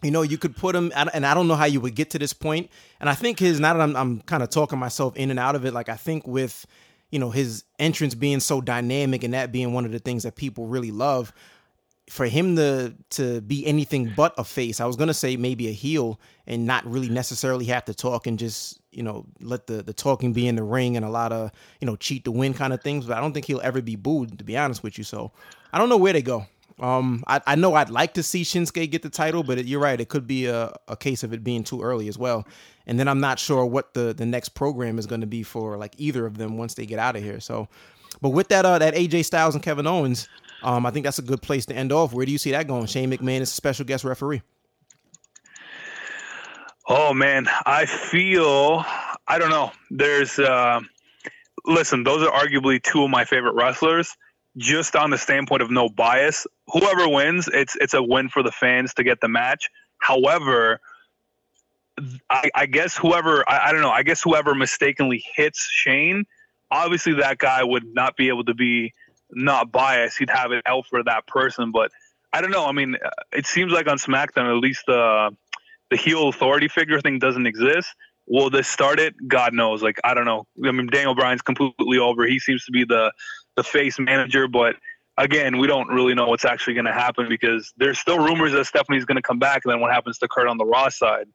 [0.03, 2.19] you know, you could put him, and I don't know how you would get to
[2.19, 2.71] this point.
[3.01, 5.55] And I think his, now that I'm, I'm kind of talking myself in and out
[5.55, 6.67] of it, like I think with,
[7.11, 10.37] you know, his entrance being so dynamic and that being one of the things that
[10.37, 11.33] people really love,
[12.09, 15.73] for him to to be anything but a face, I was gonna say maybe a
[15.73, 19.93] heel and not really necessarily have to talk and just you know let the the
[19.93, 21.51] talking be in the ring and a lot of
[21.81, 23.07] you know cheat to win kind of things.
[23.07, 25.05] But I don't think he'll ever be booed, to be honest with you.
[25.05, 25.33] So
[25.73, 26.47] I don't know where they go.
[26.79, 29.81] Um, I, I know I'd like to see Shinsuke get the title, but it, you're
[29.81, 29.99] right.
[29.99, 32.47] It could be a, a case of it being too early as well.
[32.87, 35.77] And then I'm not sure what the, the next program is going to be for
[35.77, 37.41] like either of them once they get out of here.
[37.41, 37.69] So,
[38.21, 40.29] but with that, uh, that AJ Styles and Kevin Owens,
[40.63, 42.13] um, I think that's a good place to end off.
[42.13, 42.87] Where do you see that going?
[42.87, 44.43] Shane McMahon is a special guest referee.
[46.89, 48.85] Oh man, I feel
[49.27, 49.73] I don't know.
[49.91, 50.81] There's uh
[51.65, 54.17] listen, those are arguably two of my favorite wrestlers.
[54.57, 58.53] Just on the standpoint of no bias, whoever wins, it's it's a win for the
[58.53, 59.69] fans to get the match.
[59.99, 60.81] However,
[62.31, 66.25] I, I guess whoever I, I don't know, I guess whoever mistakenly hits Shane,
[66.71, 68.93] obviously that guy would not be able to be
[69.31, 70.19] not biased.
[70.19, 71.73] He'd have it out for that person.
[71.73, 71.91] But
[72.33, 72.67] I don't know.
[72.67, 75.31] I mean, uh, it seems like on SmackDown, at least the
[75.91, 77.89] the heel authority figure thing doesn't exist.
[78.27, 79.15] Will this start it?
[79.29, 79.83] God knows.
[79.83, 80.47] Like I don't know.
[80.65, 82.27] I mean, Daniel Bryan's completely over.
[82.27, 83.13] He seems to be the
[83.57, 84.77] the face manager, but
[85.19, 88.67] again, we don't really know what's actually going to happen because there's still rumors that
[88.67, 91.27] Stephanie's going to come back, and then what happens to Kurt on the Raw side?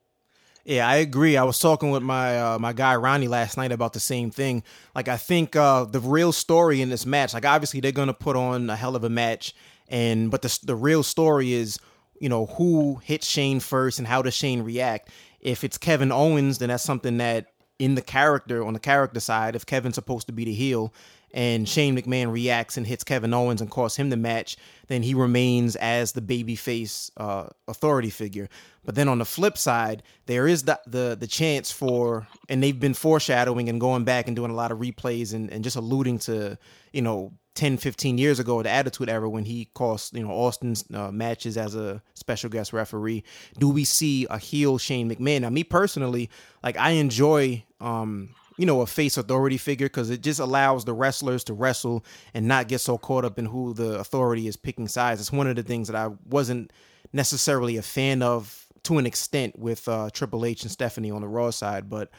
[0.64, 1.38] Yeah, I agree.
[1.38, 4.64] I was talking with my uh, my guy Ronnie last night about the same thing.
[4.94, 8.36] Like, I think uh, the real story in this match, like, obviously they're gonna put
[8.36, 9.56] on a hell of a match,
[9.88, 11.80] and but the the real story is,
[12.20, 15.10] you know, who hits Shane first and how does Shane react.
[15.40, 17.48] If it's Kevin Owens, then that's something that
[17.80, 20.94] in the character on the character side, if Kevin's supposed to be the heel,
[21.34, 24.58] and Shane McMahon reacts and hits Kevin Owens and costs him the match,
[24.88, 28.50] then he remains as the babyface uh, authority figure.
[28.84, 32.80] But then on the flip side, there is the, the the chance for, and they've
[32.80, 36.20] been foreshadowing and going back and doing a lot of replays and, and just alluding
[36.20, 36.58] to,
[36.92, 40.86] you know, 10, 15 years ago, the Attitude Era, when he cost, you know, Austin's
[40.94, 43.24] uh, matches as a special guest referee.
[43.60, 45.42] Do we see a heel Shane McMahon?
[45.42, 46.30] Now, me personally,
[46.64, 50.94] like, I enjoy, um, you know, a face authority figure because it just allows the
[50.94, 54.88] wrestlers to wrestle and not get so caught up in who the authority is picking
[54.88, 55.22] sides.
[55.22, 56.72] It's one of the things that I wasn't
[57.14, 61.28] necessarily a fan of to an extent with uh, Triple H and Stephanie on the
[61.28, 62.10] Raw side, but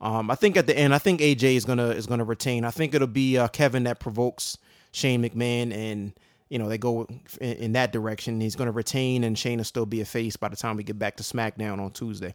[0.00, 2.64] Um, I think at the end, I think AJ is gonna is gonna retain.
[2.64, 4.58] I think it'll be uh, Kevin that provokes
[4.90, 6.12] Shane McMahon, and
[6.48, 7.06] you know they go
[7.40, 8.40] in, in that direction.
[8.40, 10.98] He's gonna retain, and Shane will still be a face by the time we get
[10.98, 12.34] back to SmackDown on Tuesday.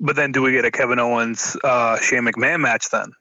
[0.00, 3.12] But then, do we get a Kevin Owens uh, Shane McMahon match then?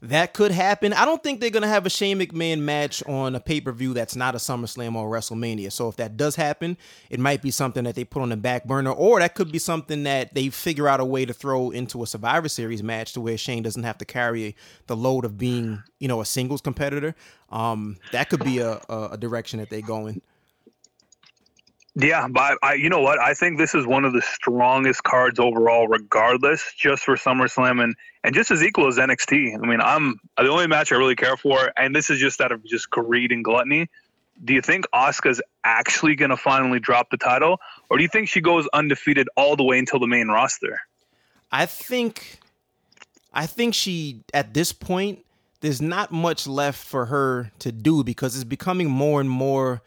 [0.00, 0.92] That could happen.
[0.92, 3.94] I don't think they're gonna have a Shane McMahon match on a pay per view
[3.94, 5.72] that's not a SummerSlam or WrestleMania.
[5.72, 6.76] So if that does happen,
[7.10, 9.58] it might be something that they put on the back burner, or that could be
[9.58, 13.20] something that they figure out a way to throw into a Survivor Series match to
[13.20, 14.54] where Shane doesn't have to carry
[14.86, 17.16] the load of being, you know, a singles competitor.
[17.50, 20.22] Um, that could be a, a, a direction that they go in.
[21.94, 23.18] Yeah, but I, you know what?
[23.18, 27.96] I think this is one of the strongest cards overall, regardless, just for SummerSlam and
[28.22, 29.54] and just as equal as NXT.
[29.54, 32.52] I mean, I'm the only match I really care for, and this is just out
[32.52, 33.88] of just greed and gluttony.
[34.44, 37.58] Do you think Asuka's actually going to finally drop the title,
[37.90, 40.78] or do you think she goes undefeated all the way until the main roster?
[41.50, 42.38] I think,
[43.32, 45.24] I think she at this point
[45.60, 49.82] there's not much left for her to do because it's becoming more and more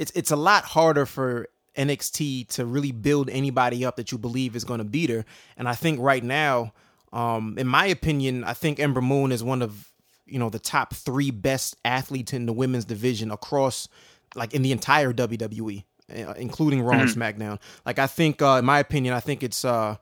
[0.00, 1.46] it's it's a lot harder for
[1.76, 5.26] NXT to really build anybody up that you believe is going to beat her.
[5.58, 6.72] And I think right now,
[7.12, 9.92] um, in my opinion, I think Ember Moon is one of
[10.24, 13.88] you know the top three best athletes in the women's division across
[14.34, 17.20] like in the entire WWE, uh, including Raw and mm-hmm.
[17.20, 17.58] SmackDown.
[17.84, 19.96] Like I think, uh, in my opinion, I think it's uh,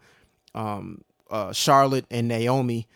[0.55, 2.87] um, uh, Charlotte and Naomi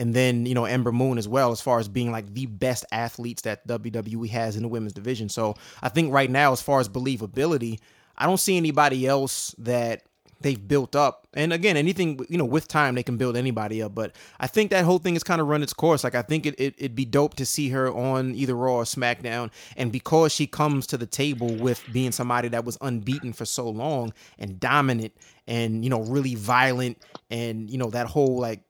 [0.00, 2.84] and then you know Ember Moon as well as far as being like the best
[2.90, 5.28] athletes that WWE has in the women's division.
[5.28, 7.78] So I think right now as far as believability,
[8.16, 10.02] I don't see anybody else that
[10.40, 11.28] they've built up.
[11.34, 14.70] And again, anything you know with time they can build anybody up, but I think
[14.70, 16.02] that whole thing has kind of run its course.
[16.02, 18.84] Like I think it, it would be dope to see her on either Raw or
[18.84, 23.44] SmackDown, and because she comes to the table with being somebody that was unbeaten for
[23.44, 25.12] so long and dominant
[25.46, 26.96] and you know really violent
[27.30, 28.62] and you know that whole like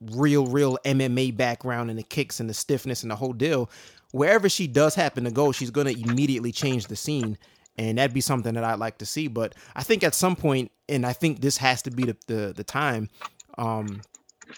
[0.00, 3.70] real, real MMA background and the kicks and the stiffness and the whole deal,
[4.12, 7.38] wherever she does happen to go, she's going to immediately change the scene.
[7.76, 9.28] And that'd be something that I'd like to see.
[9.28, 12.52] But I think at some point, and I think this has to be the the,
[12.54, 13.08] the time.
[13.56, 14.02] Um,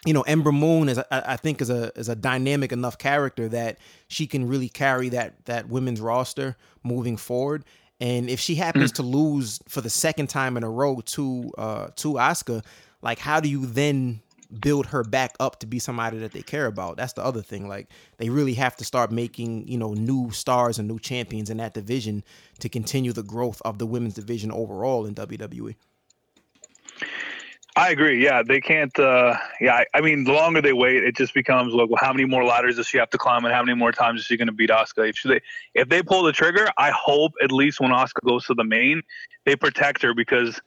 [0.07, 3.49] you know, Ember Moon is I, I think is a is a dynamic enough character
[3.51, 3.78] that
[4.09, 7.64] she can really carry that that women's roster moving forward.
[8.01, 8.97] And if she happens mm.
[8.97, 12.64] to lose for the second time in a row to uh to Asuka,
[13.03, 14.20] like how do you then
[14.61, 16.96] build her back up to be somebody that they care about.
[16.96, 17.68] That's the other thing.
[17.68, 17.88] Like
[18.18, 21.74] they really have to start making, you know, new stars and new champions in that
[21.74, 22.22] division
[22.61, 25.74] to continue the growth of the women's division overall in WWE.
[27.74, 28.22] I agree.
[28.22, 28.96] Yeah, they can't.
[28.98, 32.12] Uh, yeah, I, I, mean, the longer they wait, it just becomes like, well, how
[32.12, 34.36] many more ladders does she have to climb, and how many more times is she
[34.36, 35.09] going to beat Asuka?
[35.09, 35.40] If they
[35.74, 39.00] if they pull the trigger, I hope at least when Asuka goes to the main,
[39.46, 40.61] they protect her because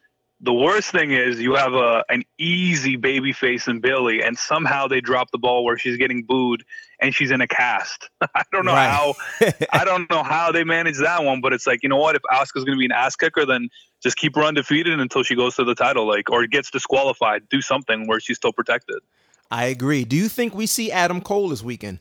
[0.45, 4.87] the worst thing is you have a an easy baby face in Bayley, and somehow
[4.87, 6.63] they drop the ball where she's getting booed
[6.99, 8.09] and she's in a cast.
[8.21, 8.87] I don't know right.
[8.87, 9.15] how.
[9.73, 12.15] I don't know how they manage that one, but it's like you know what?
[12.15, 13.69] If Asuka's going to be an ass kicker, then
[14.03, 17.49] just keep her undefeated until she goes to the title, like or gets disqualified.
[17.49, 18.99] Do something where she's still protected.
[19.49, 20.05] I agree.
[20.05, 21.99] Do you think we see Adam Cole this weekend?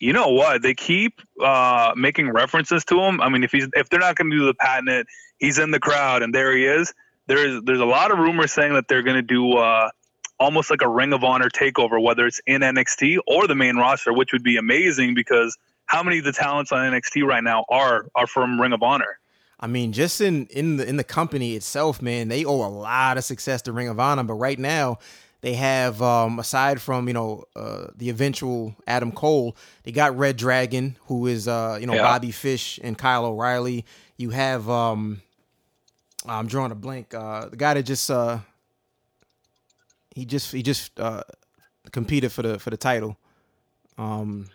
[0.00, 0.62] You know what?
[0.62, 3.20] They keep uh, making references to him.
[3.20, 5.06] I mean, if he's if they're not going to do the patent
[5.40, 6.94] he's in the crowd, and there he is.
[7.26, 9.90] There's there's a lot of rumors saying that they're going to do uh,
[10.38, 14.12] almost like a Ring of Honor takeover, whether it's in NXT or the main roster,
[14.12, 18.06] which would be amazing because how many of the talents on NXT right now are
[18.14, 19.18] are from Ring of Honor?
[19.58, 23.18] I mean, just in in the in the company itself, man, they owe a lot
[23.18, 24.24] of success to Ring of Honor.
[24.24, 24.98] But right now,
[25.42, 30.36] they have um, aside from you know uh, the eventual Adam Cole, they got Red
[30.36, 32.02] Dragon, who is uh, you know yeah.
[32.02, 33.84] Bobby Fish and Kyle O'Reilly.
[34.16, 35.22] You have um,
[36.26, 37.14] I'm drawing a blank.
[37.14, 38.38] Uh, the guy that just uh,
[40.14, 41.22] he just he just uh,
[41.92, 43.16] competed for the for the title.
[43.98, 44.48] Um,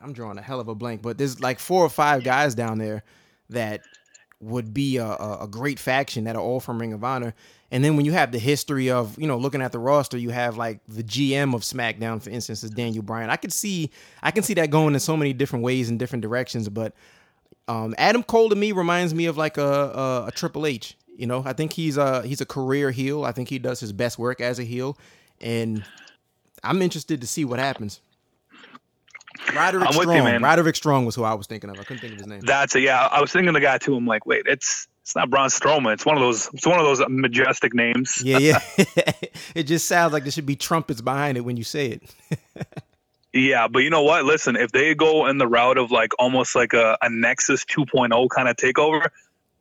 [0.00, 2.78] I'm drawing a hell of a blank, but there's like four or five guys down
[2.78, 3.04] there
[3.50, 3.80] that
[4.40, 7.34] would be a, a, great faction that are all from Ring of Honor.
[7.70, 10.30] And then when you have the history of, you know, looking at the roster, you
[10.30, 13.30] have like the GM of SmackDown, for instance, is Daniel Bryan.
[13.30, 13.90] I could see,
[14.22, 16.68] I can see that going in so many different ways and different directions.
[16.68, 16.94] But
[17.68, 20.96] um, Adam Cole to me reminds me of like a, a, a Triple H.
[21.16, 23.24] You know, I think he's a he's a career heel.
[23.24, 24.98] I think he does his best work as a heel,
[25.40, 25.84] and
[26.62, 28.00] I'm interested to see what happens.
[29.54, 30.16] Roderick I'm Strong.
[30.16, 30.42] You, man.
[30.42, 31.78] Roderick Strong was who I was thinking of.
[31.78, 32.40] I couldn't think of his name.
[32.40, 32.82] That's it.
[32.82, 33.96] Yeah, I was thinking of the guy too.
[33.96, 35.92] I'm like, wait, it's it's not Braun Strowman.
[35.92, 36.48] It's one of those.
[36.54, 38.22] It's one of those majestic names.
[38.24, 38.60] Yeah, yeah.
[39.54, 42.02] it just sounds like there should be trumpets behind it when you say it.
[43.34, 44.24] Yeah, but you know what?
[44.24, 48.28] Listen, if they go in the route of like almost like a, a Nexus 2.0
[48.30, 49.08] kind of takeover,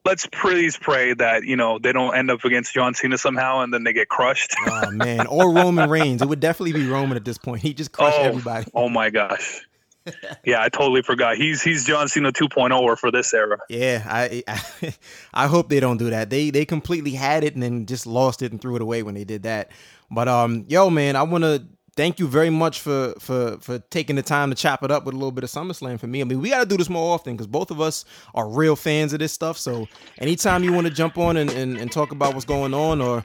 [0.06, 3.74] let's please pray that you know they don't end up against John Cena somehow and
[3.74, 4.56] then they get crushed.
[4.66, 6.22] Oh man, or Roman Reigns.
[6.22, 7.62] It would definitely be Roman at this point.
[7.62, 8.70] He just crushed oh, everybody.
[8.76, 9.66] Oh my gosh.
[10.46, 11.38] yeah, I totally forgot.
[11.38, 13.58] He's he's John Cena 2.0 or for this era.
[13.70, 14.96] Yeah, I, I
[15.34, 16.30] I hope they don't do that.
[16.30, 19.16] They they completely had it and then just lost it and threw it away when
[19.16, 19.72] they did that.
[20.12, 21.66] But um, yo, man, I want to
[21.96, 25.14] thank you very much for for for taking the time to chop it up with
[25.14, 26.22] a little bit of SummerSlam for me.
[26.22, 28.76] I mean, we got to do this more often because both of us are real
[28.76, 29.58] fans of this stuff.
[29.58, 29.88] So
[30.18, 33.24] anytime you want to jump on and, and, and talk about what's going on or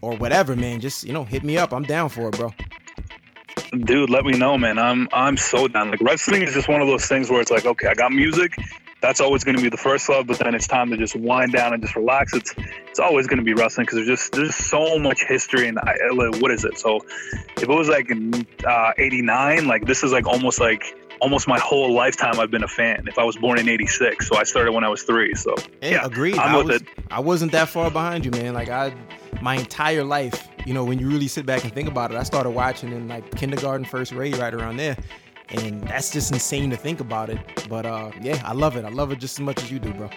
[0.00, 1.72] or whatever, man, just you know hit me up.
[1.72, 2.52] I'm down for it, bro.
[3.84, 4.78] Dude, let me know, man.
[4.78, 5.90] I'm I'm so down.
[5.90, 8.54] Like wrestling is just one of those things where it's like, okay, I got music.
[9.02, 11.52] That's always going to be the first love, but then it's time to just wind
[11.52, 12.32] down and just relax.
[12.34, 12.54] It's
[12.88, 15.96] it's always going to be wrestling because there's just there's so much history and I,
[16.38, 16.78] what is it?
[16.78, 17.00] So
[17.56, 18.32] if it was like in
[18.66, 22.68] uh, '89, like this is like almost like almost my whole lifetime I've been a
[22.68, 23.04] fan.
[23.08, 25.34] If I was born in '86, so I started when I was three.
[25.34, 26.38] So yeah, yeah agreed.
[26.38, 26.88] I'm I with was, it.
[27.10, 28.54] I wasn't that far behind you, man.
[28.54, 28.94] Like I,
[29.40, 32.22] my entire life, you know, when you really sit back and think about it, I
[32.22, 34.96] started watching in like kindergarten, first grade, right around there.
[35.52, 37.38] And that's just insane to think about it.
[37.68, 38.84] But uh, yeah, I love it.
[38.84, 40.10] I love it just as much as you do, bro.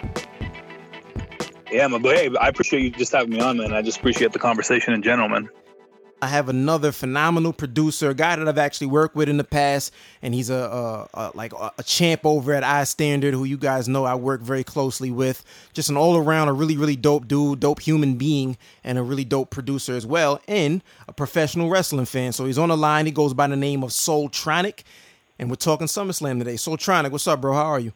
[1.72, 2.02] Yeah, man.
[2.02, 3.74] But hey, I appreciate you just having me on, man.
[3.74, 5.50] I just appreciate the conversation in general, man.
[6.22, 9.94] I have another phenomenal producer, a guy that I've actually worked with in the past,
[10.22, 13.90] and he's a, a, a like a, a champ over at iStandard, who you guys
[13.90, 15.44] know I work very closely with.
[15.74, 19.26] Just an all around, a really really dope dude, dope human being, and a really
[19.26, 22.32] dope producer as well, and a professional wrestling fan.
[22.32, 23.06] So he's on the line.
[23.06, 24.84] He goes by the name of Soultronic,
[25.40, 26.56] and we're talking SummerSlam today.
[26.56, 27.54] Soultronic, what's up, bro?
[27.54, 27.94] How are you?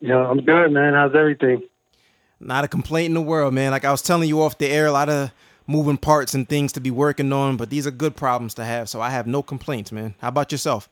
[0.00, 0.94] Yeah, I'm good, man.
[0.94, 1.62] How's everything?
[2.40, 3.70] Not a complaint in the world, man.
[3.70, 5.30] Like I was telling you off the air, a lot of
[5.66, 8.88] moving parts and things to be working on, but these are good problems to have.
[8.88, 10.14] So I have no complaints, man.
[10.20, 10.88] How about yourself?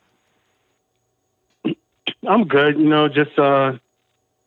[2.26, 2.78] I'm good.
[2.78, 3.76] You know, just uh,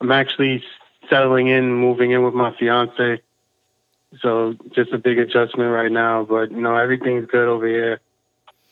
[0.01, 0.63] I'm actually
[1.09, 3.21] settling in, moving in with my fiance.
[4.21, 7.99] So just a big adjustment right now, but you know everything's good over here.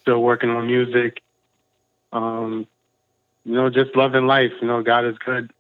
[0.02, 1.22] Still working on music.
[2.14, 2.68] Um,
[3.44, 4.52] you know, just loving life.
[4.62, 5.52] You know, God is good.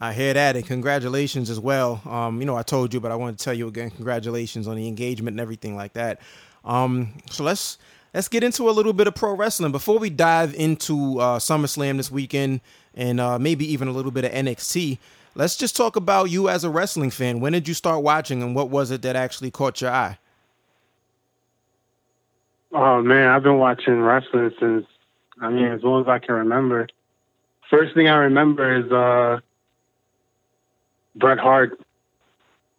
[0.00, 2.02] I hear that, and congratulations as well.
[2.04, 4.74] Um, you know, I told you, but I want to tell you again, congratulations on
[4.74, 6.20] the engagement and everything like that.
[6.64, 7.78] Um, so let's
[8.12, 11.98] let's get into a little bit of pro wrestling before we dive into uh, SummerSlam
[11.98, 12.60] this weekend
[12.94, 14.98] and uh, maybe even a little bit of NXT.
[15.36, 17.40] Let's just talk about you as a wrestling fan.
[17.40, 20.18] When did you start watching, and what was it that actually caught your eye?
[22.72, 24.86] Oh man, I've been watching wrestling since
[25.42, 26.88] I mean as long as I can remember.
[27.68, 29.40] First thing I remember is uh
[31.14, 31.78] Bret Hart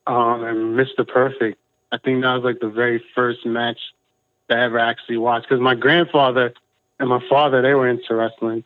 [0.07, 1.07] um, and Mr.
[1.07, 1.59] Perfect.
[1.91, 3.79] I think that was like the very first match
[4.47, 6.53] that I ever actually watched because my grandfather
[6.99, 8.63] and my father they were into wrestling,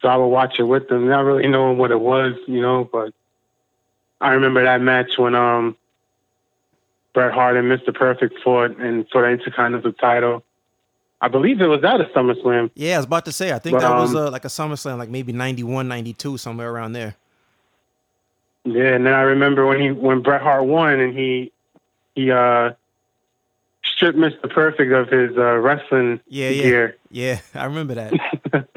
[0.00, 2.88] so I would watch it with them, not really knowing what it was, you know.
[2.90, 3.12] But
[4.20, 5.76] I remember that match when um
[7.14, 7.94] Bret Hart and Mr.
[7.94, 10.44] Perfect fought and for the title.
[11.20, 12.70] I believe it was at a SummerSlam.
[12.74, 13.52] Yeah, I was about to say.
[13.52, 16.70] I think But, that was um, uh, like a SummerSlam, like maybe 91, 92, somewhere
[16.70, 17.16] around there.
[18.64, 21.52] Yeah, and then I remember when he when Bret Hart won and he
[22.14, 22.72] he uh
[23.82, 24.48] stripped Mr.
[24.50, 26.62] Perfect of his uh, wrestling Yeah, yeah.
[26.62, 26.96] gear.
[27.10, 28.12] Yeah, I remember that.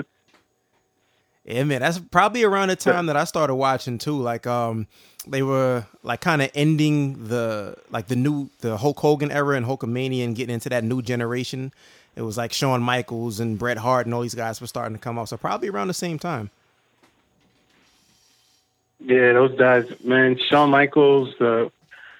[1.46, 4.18] yeah, man, that's probably around the time that I started watching too.
[4.18, 4.88] Like, um,
[5.28, 9.66] they were like kind of ending the like the new the Hulk Hogan era and
[9.66, 11.74] Hulkamania and getting into that new generation.
[12.16, 15.02] It was like Shawn Michaels and Bret Hart and all these guys were starting to
[15.02, 15.30] come out.
[15.30, 16.50] So probably around the same time.
[19.00, 20.38] Yeah, those guys, man.
[20.50, 21.34] Shawn Michaels.
[21.42, 21.70] Uh,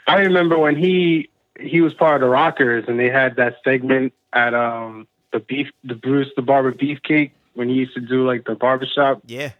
[0.08, 1.30] I remember when he
[1.60, 5.68] he was part of the Rockers and they had that segment at um the beef
[5.84, 9.52] the Brutus the Barber Beefcake when he used to do like the barbershop Yeah,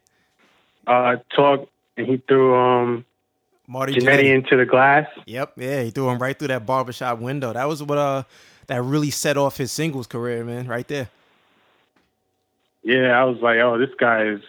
[0.88, 3.06] uh talk and he threw um
[3.68, 4.34] Marty Jannetty Jannetty.
[4.34, 5.08] into the glass.
[5.28, 7.54] Yep, yeah, he threw him right through that barbershop window.
[7.54, 8.24] That was what uh
[8.68, 11.10] that really set off his singles career, man, right there.
[12.84, 14.42] Yeah, I was like, oh, this guy is.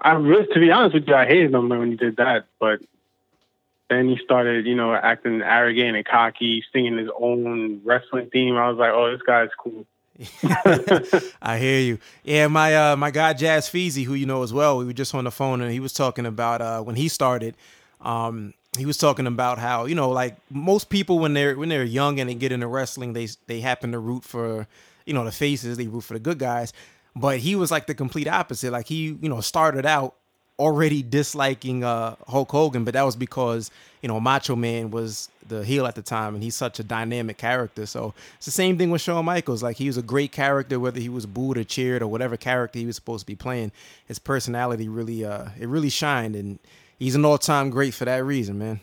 [0.00, 2.80] I really, to be honest with you, I hated him when he did that, but
[3.88, 8.56] then he started, you know, acting arrogant and cocky, singing his own wrestling theme.
[8.56, 9.86] I was like, oh, this guy's cool.
[11.42, 11.98] I hear you.
[12.22, 15.12] Yeah, my uh my guy Jazz Feezy, who you know as well, we were just
[15.12, 17.56] on the phone and he was talking about uh when he started,
[18.00, 21.84] um, he was talking about how, you know, like most people when they're when they're
[21.84, 24.66] young and they get into wrestling, they they happen to root for,
[25.06, 26.72] you know, the faces, they root for the good guys.
[27.16, 28.72] But he was like the complete opposite.
[28.72, 30.14] Like he, you know, started out
[30.58, 33.70] already disliking uh Hulk Hogan, but that was because,
[34.02, 37.36] you know, Macho Man was the heel at the time and he's such a dynamic
[37.36, 37.86] character.
[37.86, 39.62] So it's the same thing with Shawn Michaels.
[39.62, 42.78] Like he was a great character, whether he was booed or cheered or whatever character
[42.78, 43.72] he was supposed to be playing.
[44.06, 46.58] His personality really uh it really shined and
[47.04, 48.80] he's an all time great for that reason, man.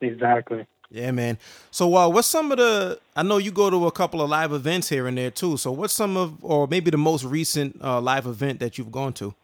[0.00, 0.66] Exactly.
[0.90, 1.38] Yeah, man.
[1.70, 2.98] So, uh, what's some of the?
[3.14, 5.56] I know you go to a couple of live events here and there too.
[5.56, 9.12] So, what's some of, or maybe the most recent uh, live event that you've gone
[9.14, 9.34] to?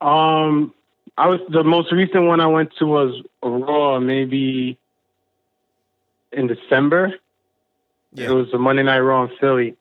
[0.00, 0.72] Um,
[1.18, 4.78] I was the most recent one I went to was Raw, maybe
[6.32, 7.14] in December.
[8.12, 8.30] Yeah.
[8.30, 9.76] It was the Monday Night Raw in Philly.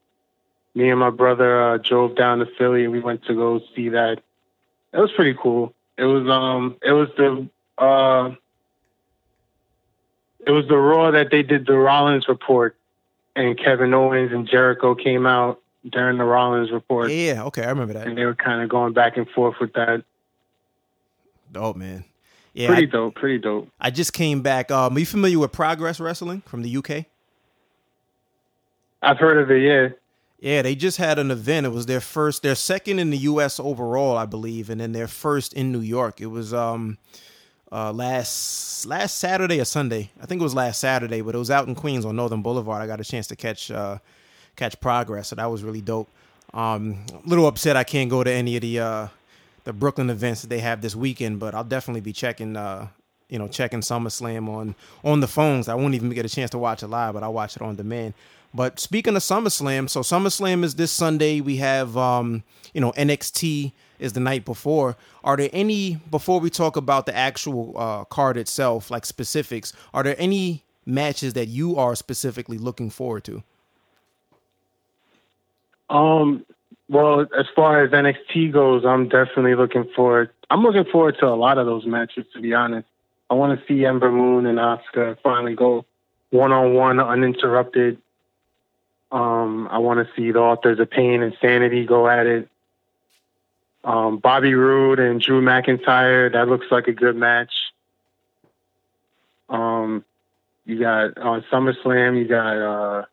[0.76, 3.90] Me and my brother uh, drove down to Philly, and we went to go see
[3.90, 4.22] that.
[4.94, 5.74] It was pretty cool.
[5.98, 8.36] It was um, it was the uh,
[10.46, 12.76] it was the Raw that they did the Rollins report,
[13.36, 17.94] and Kevin Owens and Jericho came out during the Rollins report, Yeah, okay, I remember
[17.94, 18.06] that.
[18.08, 20.04] and they were kind of going back and forth with that.
[21.52, 22.04] Dope, man.
[22.54, 23.70] Yeah, Pretty I, dope, pretty dope.
[23.80, 24.72] I just came back.
[24.72, 27.06] Um, are you familiar with Progress Wrestling from the UK?
[29.02, 29.90] I've heard of it, yeah.
[30.42, 31.66] Yeah, they just had an event.
[31.66, 33.60] It was their first, their second in the U.S.
[33.60, 36.22] overall, I believe, and then their first in New York.
[36.22, 36.98] It was um,
[37.72, 40.12] uh, last last Saturday or Sunday.
[40.22, 42.82] I think it was last Saturday, but it was out in Queens on Northern Boulevard.
[42.82, 43.98] I got a chance to catch uh,
[44.56, 46.10] catch Progress, so that was really dope.
[46.54, 49.08] Um, a little upset I can't go to any of the uh,
[49.66, 52.56] the Brooklyn events that they have this weekend, but I'll definitely be checking.
[52.56, 52.88] Uh,
[53.28, 54.74] you know, checking SummerSlam on
[55.04, 55.68] on the phones.
[55.70, 57.76] I won't even get a chance to watch it live, but I'll watch it on
[57.76, 58.16] demand.
[58.54, 61.40] But speaking of SummerSlam, so SummerSlam is this Sunday.
[61.40, 62.44] We have, um,
[62.74, 64.96] you know, NXT is the night before.
[65.24, 69.74] Are there any before we talk about the actual uh, card itself, like specifics?
[69.94, 73.44] Are there any matches that you are specifically looking forward to?
[75.90, 76.46] Um,
[76.88, 80.32] well, as far as NXT goes, I'm definitely looking forward.
[80.50, 82.26] I'm looking forward to a lot of those matches.
[82.34, 82.88] To be honest,
[83.30, 85.86] I want to see Ember Moon and Asuka finally go
[86.32, 88.00] one on one, uninterrupted.
[89.12, 92.50] Um, I want to see the Authors of Pain and Sanity go at it.
[93.84, 96.32] Um, Bobby Roode and Drew McIntyre.
[96.32, 97.52] That looks like a good match.
[99.48, 100.06] Um,
[100.66, 102.18] you got on SummerSlam.
[102.20, 103.06] You got uh,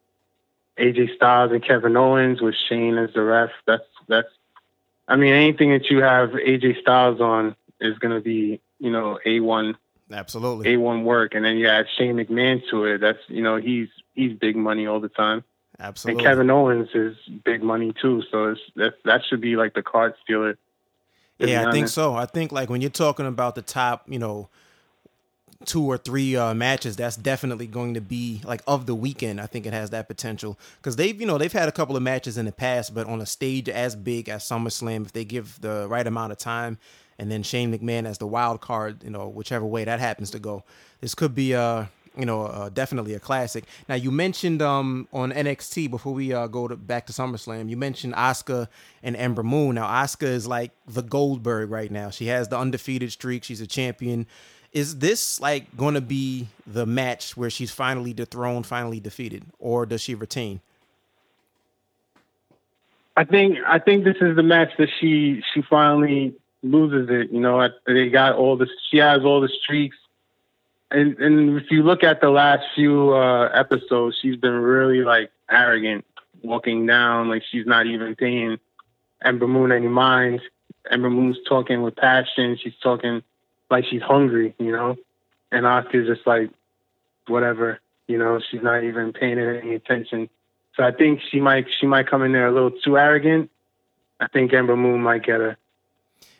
[0.78, 3.51] AJ Styles and Kevin Owens with Shane as the ref.
[3.66, 4.28] That's that's.
[5.09, 9.20] I mean, anything that you have AJ Styles on is going to be, you know,
[9.24, 9.76] a one
[10.12, 10.74] Absolutely.
[10.74, 12.99] a one work, and then you add Shane McMahon to it.
[12.99, 15.42] That's you know he's he's big money all the time,
[15.78, 16.24] Absolutely.
[16.24, 18.22] and Kevin Owens is big money too.
[18.30, 20.56] So it's, that that should be like the card stealer.
[21.38, 22.14] Yeah, I think so.
[22.14, 24.48] I think like when you're talking about the top, you know,
[25.66, 29.40] two or three uh, matches, that's definitely going to be like of the weekend.
[29.40, 32.02] I think it has that potential because they've, you know, they've had a couple of
[32.02, 35.60] matches in the past, but on a stage as big as SummerSlam, if they give
[35.60, 36.78] the right amount of time,
[37.18, 40.38] and then Shane McMahon as the wild card, you know, whichever way that happens to
[40.38, 40.64] go,
[41.00, 41.86] this could be uh
[42.16, 43.64] you know, uh, definitely a classic.
[43.88, 47.76] Now you mentioned um on NXT before we uh, go to back to SummerSlam, you
[47.76, 48.68] mentioned Asuka
[49.02, 49.74] and Ember Moon.
[49.74, 52.10] Now Asuka is like the Goldberg right now.
[52.10, 53.44] She has the undefeated streak.
[53.44, 54.26] She's a champion.
[54.72, 59.86] Is this like going to be the match where she's finally dethroned, finally defeated, or
[59.86, 60.60] does she retain?
[63.16, 67.30] I think I think this is the match that she she finally loses it.
[67.32, 69.96] You know, they got all the she has all the streaks,
[70.91, 75.30] and and if you look at the last few uh, episodes, she's been really like
[75.51, 76.05] arrogant,
[76.43, 78.59] walking down like she's not even paying
[79.24, 80.41] Ember Moon any mind.
[80.91, 82.57] Ember Moon's talking with passion.
[82.62, 83.22] She's talking
[83.70, 84.97] like she's hungry, you know,
[85.51, 86.51] and Asuka's just like
[87.26, 88.41] whatever, you know.
[88.51, 90.28] She's not even paying it any attention.
[90.76, 93.51] So I think she might she might come in there a little too arrogant.
[94.20, 95.57] I think Ember Moon might get her.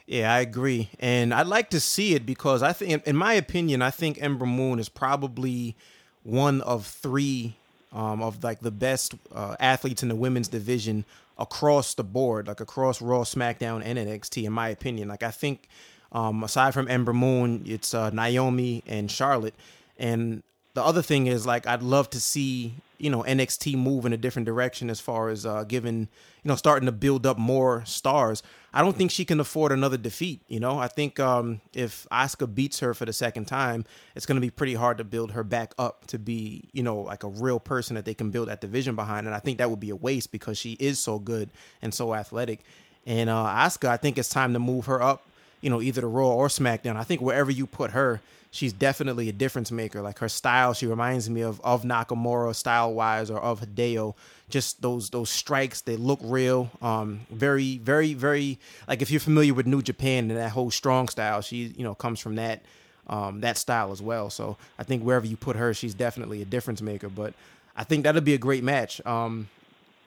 [0.07, 3.83] Yeah, I agree, and I'd like to see it because I think, in my opinion,
[3.83, 5.75] I think Ember Moon is probably
[6.23, 7.57] one of three
[7.93, 11.05] um, of like the best uh, athletes in the women's division
[11.39, 14.45] across the board, like across Raw, SmackDown, and NXT.
[14.45, 15.69] In my opinion, like I think,
[16.13, 19.55] um, aside from Ember Moon, it's uh, Naomi and Charlotte,
[19.99, 20.45] and
[20.75, 24.17] the other thing is like I'd love to see you know NXT move in a
[24.17, 28.43] different direction as far as uh, giving you know starting to build up more stars.
[28.73, 30.43] I don't think she can afford another defeat.
[30.49, 33.85] You know, I think um, if Asuka beats her for the second time,
[34.15, 36.99] it's going to be pretty hard to build her back up to be you know
[37.01, 39.27] like a real person that they can build that division behind.
[39.27, 41.51] And I think that would be a waste because she is so good
[41.83, 42.61] and so athletic.
[43.07, 45.27] And uh, Asuka, I think it's time to move her up.
[45.67, 46.95] You know, either the Raw or SmackDown.
[46.95, 48.21] I think wherever you put her,
[48.53, 50.01] she's definitely a difference maker.
[50.01, 54.15] Like her style, she reminds me of of Nakamura style wise or of Hideo.
[54.49, 56.71] Just those those strikes, they look real.
[56.81, 61.09] Um, very very very like if you're familiar with New Japan and that whole strong
[61.09, 62.63] style, she you know comes from that
[63.09, 64.31] um, that style as well.
[64.31, 67.09] So I think wherever you put her, she's definitely a difference maker.
[67.09, 67.35] But
[67.77, 69.05] I think that'll be a great match.
[69.05, 69.49] Um,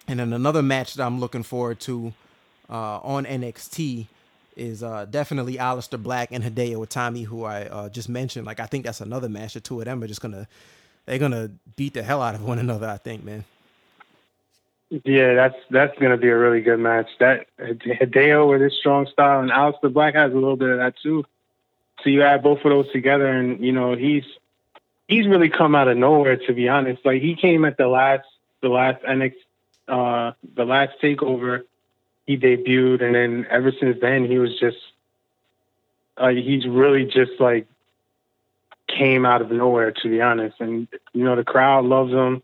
[0.08, 2.14] and then another match that I'm looking forward to
[2.70, 4.08] uh, on NXT
[4.56, 8.46] is uh, definitely Aleister Black and Hideo Itami, who I uh, just mentioned.
[8.46, 9.54] Like I think that's another match.
[9.54, 10.48] The two of them are just gonna
[11.06, 12.88] they're gonna beat the hell out of one another.
[12.88, 13.46] I think, man.
[14.90, 17.08] Yeah, that's that's gonna be a really good match.
[17.20, 20.96] That Hideo with his strong style and Aleister Black has a little bit of that
[21.02, 21.26] too.
[22.04, 24.24] So you add both of those together, and you know he's
[25.08, 26.38] he's really come out of nowhere.
[26.38, 28.28] To be honest, like he came at the last
[28.62, 29.36] the last NXT
[29.90, 31.64] uh, the last takeover
[32.30, 34.78] he debuted, and then ever since then he was just
[36.16, 37.66] uh, he's really just like
[38.88, 39.92] came out of nowhere.
[39.92, 42.44] To be honest, and you know the crowd loves him.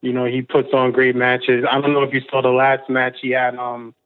[0.00, 1.64] You know he puts on great matches.
[1.68, 3.96] I don't know if you saw the last match he had um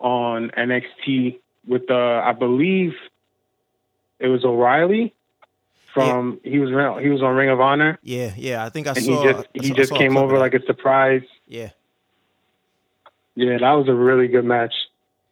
[0.00, 1.38] on NXT
[1.68, 2.94] with the I believe
[4.18, 5.14] it was O'Reilly
[5.94, 6.50] from yeah.
[6.50, 8.00] he was he was on Ring of Honor.
[8.02, 9.22] Yeah, yeah, I think I and saw.
[9.22, 11.22] He just he just came over like a surprise.
[11.46, 11.70] Yeah,
[13.38, 14.74] yeah, that was a really good match.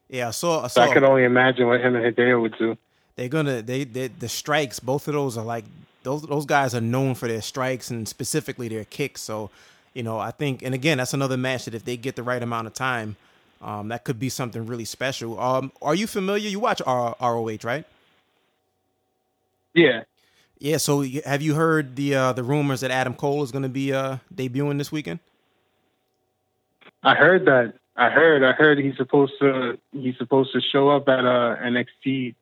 [0.09, 0.63] Yeah, I saw.
[0.63, 2.79] I, saw, so I could only imagine what him and Hideo would do.
[3.17, 4.79] They're gonna they, they the strikes.
[4.79, 5.65] Both of those are like
[6.05, 9.23] those those guys are known for their strikes and specifically their kicks.
[9.23, 9.51] So,
[9.93, 12.41] you know, I think and again that's another match that if they get the right
[12.41, 13.17] amount of time,
[13.61, 15.41] um, that could be something really special.
[15.41, 16.49] Um, are you familiar?
[16.49, 17.85] You watch R- ROH, right?
[19.75, 20.05] Yeah.
[20.61, 20.77] Yeah.
[20.77, 23.93] So have you heard the uh, the rumors that Adam Cole is going to be
[23.93, 25.19] uh, debuting this weekend?
[27.03, 27.75] I heard that.
[27.97, 28.45] I heard.
[28.45, 29.79] I heard he's supposed to.
[29.93, 32.35] He's supposed to show up at uh, NXT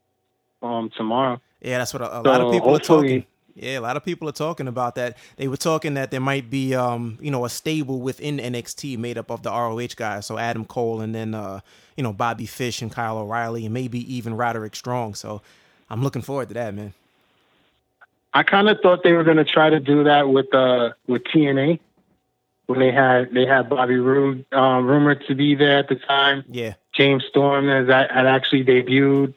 [0.62, 1.40] um, tomorrow.
[1.60, 3.24] Yeah, that's what a, a so lot of people are talking.
[3.54, 5.16] Yeah, a lot of people are talking about that.
[5.36, 9.16] They were talking that there might be, um, you know, a stable within NXT made
[9.16, 10.26] up of the ROH guys.
[10.26, 11.60] So Adam Cole and then, uh,
[11.96, 15.14] you know, Bobby Fish and Kyle O'Reilly and maybe even Roderick Strong.
[15.14, 15.40] So
[15.88, 16.94] I'm looking forward to that, man.
[18.32, 21.22] I kind of thought they were going to try to do that with uh with
[21.32, 21.78] TNA
[22.66, 26.44] when they had they had Bobby Roode um, rumored to be there at the time.
[26.48, 29.34] Yeah, James Storm has had actually debuted.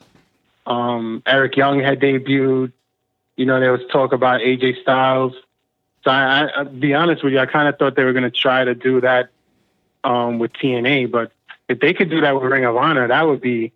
[0.66, 2.72] Um, Eric Young had debuted.
[3.36, 5.34] You know, there was talk about AJ Styles.
[6.04, 8.32] So I, I, be honest with you, I kind of thought they were going to
[8.32, 9.30] try to do that
[10.04, 11.32] um, with TNA, but
[11.68, 13.74] if they could do that with Ring of Honor, that would be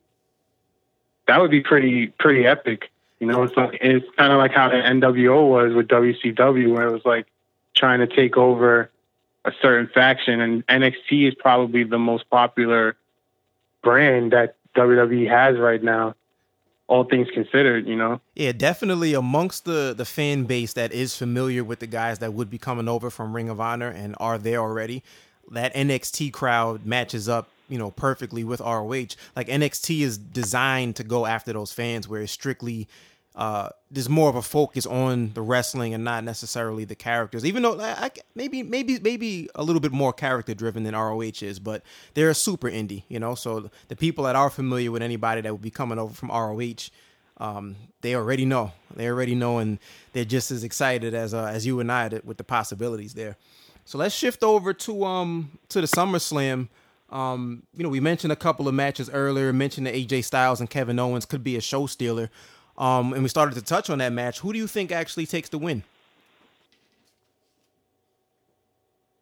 [1.27, 2.91] that would be pretty pretty epic.
[3.19, 6.87] You know, it's like it's kind of like how the NWO was with WCW, where
[6.87, 7.27] it was like
[7.75, 8.89] trying to take over
[9.45, 12.95] a certain faction, and NXT is probably the most popular
[13.81, 16.15] brand that WWE has right now.
[16.87, 18.19] All things considered, you know.
[18.35, 22.49] Yeah, definitely amongst the the fan base that is familiar with the guys that would
[22.49, 25.01] be coming over from Ring of Honor and are there already.
[25.51, 29.15] That NXT crowd matches up you know perfectly with ROH.
[29.35, 32.87] Like NXT is designed to go after those fans, where it's strictly
[33.35, 37.45] uh, there's more of a focus on the wrestling and not necessarily the characters.
[37.45, 41.41] Even though I, I, maybe maybe maybe a little bit more character driven than ROH
[41.41, 41.81] is, but
[42.13, 43.35] they're a super indie, you know.
[43.35, 46.89] So the people that are familiar with anybody that would be coming over from ROH,
[47.37, 48.73] um, they already know.
[48.95, 49.79] They already know, and
[50.11, 53.37] they're just as excited as uh, as you and I with the possibilities there.
[53.85, 56.67] So let's shift over to um to the SummerSlam.
[57.09, 59.53] Um, you know, we mentioned a couple of matches earlier.
[59.53, 62.29] Mentioned that AJ Styles and Kevin Owens could be a show stealer.
[62.81, 64.39] Um, and we started to touch on that match.
[64.39, 65.83] Who do you think actually takes the win?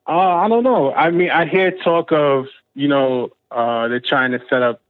[0.07, 0.93] Uh, I don't know.
[0.93, 4.81] I mean, I hear talk of you know uh, they're trying to set up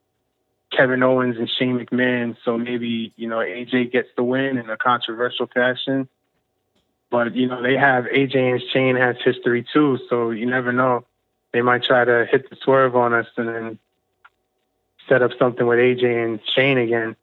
[0.72, 4.78] Kevin Owens and Shane McMahon, so maybe you know AJ gets the win in a
[4.78, 6.08] controversial fashion.
[7.10, 11.06] But you know they have AJ and Shane has history too, so you never know.
[11.54, 13.80] They might try to hit the swerve on us and then
[15.08, 17.16] set up something with AJ and Shane again.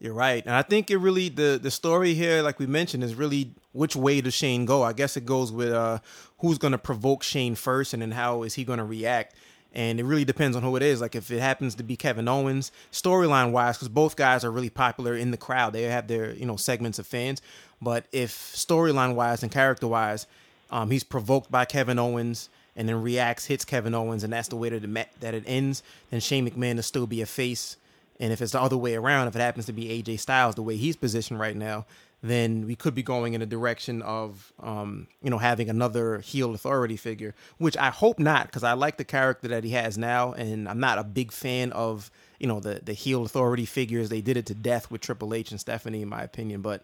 [0.00, 3.16] You're right, and I think it really the the story here, like we mentioned, is
[3.16, 4.84] really which way does Shane go?
[4.84, 5.98] I guess it goes with uh,
[6.38, 9.34] who's going to provoke Shane first, and then how is he going to react.
[9.74, 11.00] And it really depends on who it is.
[11.00, 14.70] Like if it happens to be Kevin Owens, storyline wise, because both guys are really
[14.70, 17.42] popular in the crowd, they have their you know segments of fans.
[17.82, 20.28] But if storyline wise and character wise,
[20.70, 24.56] um, he's provoked by Kevin Owens and then reacts, hits Kevin Owens, and that's the
[24.56, 27.76] way that it, that it ends, then Shane McMahon will still be a face
[28.20, 30.62] and if it's the other way around, if it happens to be AJ Styles, the
[30.62, 31.86] way he's positioned right now,
[32.22, 36.52] then we could be going in a direction of, um, you know, having another heel
[36.52, 40.32] authority figure, which I hope not, because I like the character that he has now,
[40.32, 42.10] and I'm not a big fan of,
[42.40, 44.08] you know, the the heel authority figures.
[44.08, 46.60] They did it to death with Triple H and Stephanie, in my opinion.
[46.60, 46.82] But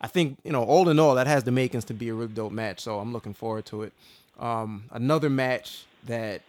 [0.00, 2.32] I think, you know, all in all, that has the makings to be a really
[2.32, 2.80] dope match.
[2.80, 3.92] So I'm looking forward to it.
[4.38, 6.42] Um, another match that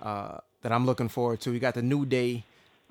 [0.00, 1.50] uh, that I'm looking forward to.
[1.50, 2.44] We got the New Day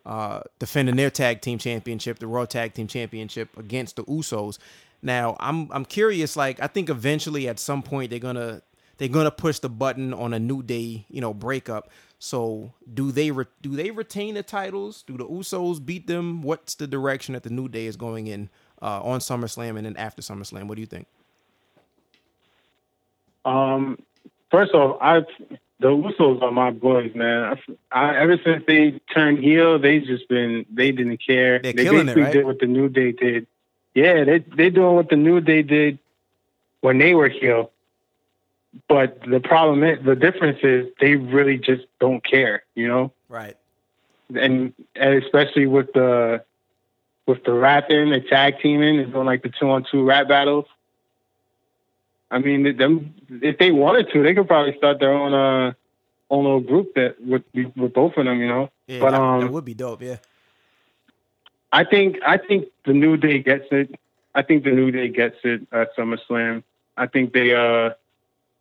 [0.05, 4.57] uh, defending their tag team championship, the Raw Tag Team Championship against the Usos.
[5.01, 6.35] Now, I'm I'm curious.
[6.35, 8.61] Like, I think eventually, at some point, they're gonna
[8.97, 11.89] they're gonna push the button on a New Day, you know, breakup.
[12.19, 15.03] So do they re- do they retain the titles?
[15.03, 16.43] Do the Usos beat them?
[16.43, 18.49] What's the direction that the New Day is going in
[18.79, 20.67] uh, on SummerSlam and then after SummerSlam?
[20.67, 21.07] What do you think?
[23.43, 23.97] Um,
[24.51, 25.25] first off, I
[25.81, 27.57] the Usos are my boys, man.
[27.91, 31.59] I, I, ever since they turned heel, they just been they didn't care.
[31.59, 32.33] They're they killing it, basically right?
[32.33, 33.47] did what the New Day did.
[33.95, 35.97] Yeah, they they doing what the New Day did
[36.81, 37.71] when they were heel.
[38.87, 43.11] But the problem is, the difference is they really just don't care, you know.
[43.27, 43.57] Right.
[44.33, 46.43] And, and especially with the
[47.25, 50.67] with the rapping, the tag teaming, and doing like the two on two rap battles.
[52.31, 55.73] I mean, them if they wanted to, they could probably start their own uh
[56.29, 58.71] own little group that with with both of them, you know.
[58.87, 60.01] Yeah, but that, um, that would be dope.
[60.01, 60.17] Yeah.
[61.73, 63.93] I think I think the New Day gets it.
[64.33, 66.63] I think the New Day gets it at SummerSlam.
[66.97, 67.91] I think they uh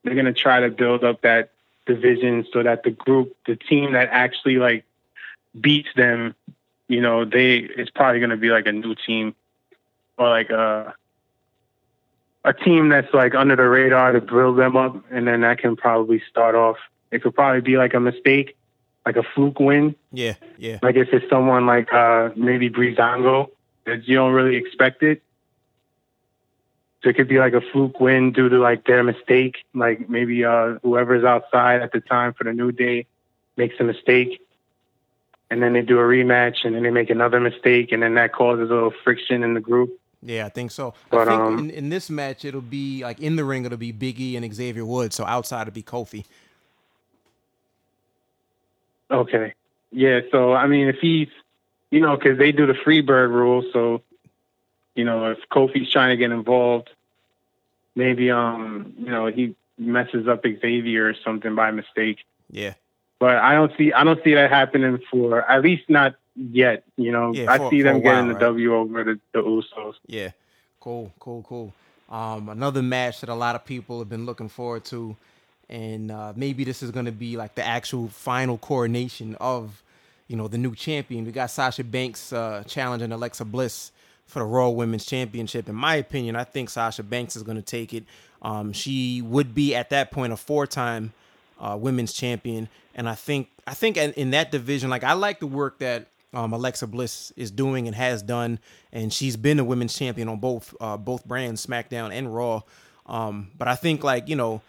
[0.03, 1.51] they're gonna try to build up that
[1.87, 4.85] division so that the group, the team that actually like
[5.61, 6.35] beats them,
[6.89, 9.35] you know, they it's probably gonna be like a new team
[10.19, 10.95] or like a
[12.45, 15.77] a team that's like under the radar to build them up, and then that can
[15.77, 16.77] probably start off.
[17.11, 18.57] It could probably be like a mistake,
[19.05, 19.95] like a fluke win.
[20.13, 20.35] Yeah.
[20.59, 20.79] Yeah.
[20.83, 23.51] Like if it's someone like uh maybe Breezango
[23.85, 25.23] that you don't really expect it.
[27.03, 29.57] So it could be like a fluke win due to like their mistake.
[29.75, 33.07] Like maybe uh whoever's outside at the time for the new day
[33.57, 34.41] makes a mistake.
[35.51, 38.33] And then they do a rematch and then they make another mistake and then that
[38.33, 39.99] causes a little friction in the group.
[40.23, 40.95] Yeah, I think so.
[41.09, 43.79] But, I think um, in, in this match it'll be like in the ring it'll
[43.79, 45.17] be Biggie and Xavier Woods.
[45.17, 46.25] So outside it'll be Kofi.
[49.11, 49.55] Okay.
[49.93, 50.21] Yeah.
[50.31, 51.29] So I mean, if he's,
[51.91, 54.03] you know, because they do the free bird rule, so
[54.95, 56.91] you know, if Kofi's trying to get involved,
[57.95, 62.19] maybe um, you know, he messes up Xavier or something by mistake.
[62.51, 62.75] Yeah.
[63.19, 66.85] But I don't see, I don't see that happening for at least not yet.
[66.97, 68.41] You know, Yeah, I for- see for them getting while, the right?
[68.41, 69.95] W over the, the Usos.
[70.07, 70.31] Yeah.
[70.81, 71.75] Cool, cool, cool.
[72.09, 75.17] Um, another match that a lot of people have been looking forward to,
[75.69, 79.83] and uh, maybe this is going to be like the actual final coronation of,
[80.27, 81.25] you know, the new champion.
[81.25, 83.93] We got Sasha Banks uh, challenging Alexa Bliss
[84.27, 85.69] for the Raw Women's Championship.
[85.69, 88.05] In my opinion, I think Sasha Banks is going to take it.
[88.43, 91.13] Um, she would be at that point a four-time
[91.61, 95.41] uh, women's champion, and I think I think in, in that division, like I like
[95.41, 98.59] the work that um, Alexa Bliss is doing and has done,
[98.93, 102.63] and she's been a women's champion on both uh, both brands, SmackDown and Raw.
[103.07, 104.61] Um, but I think like you know,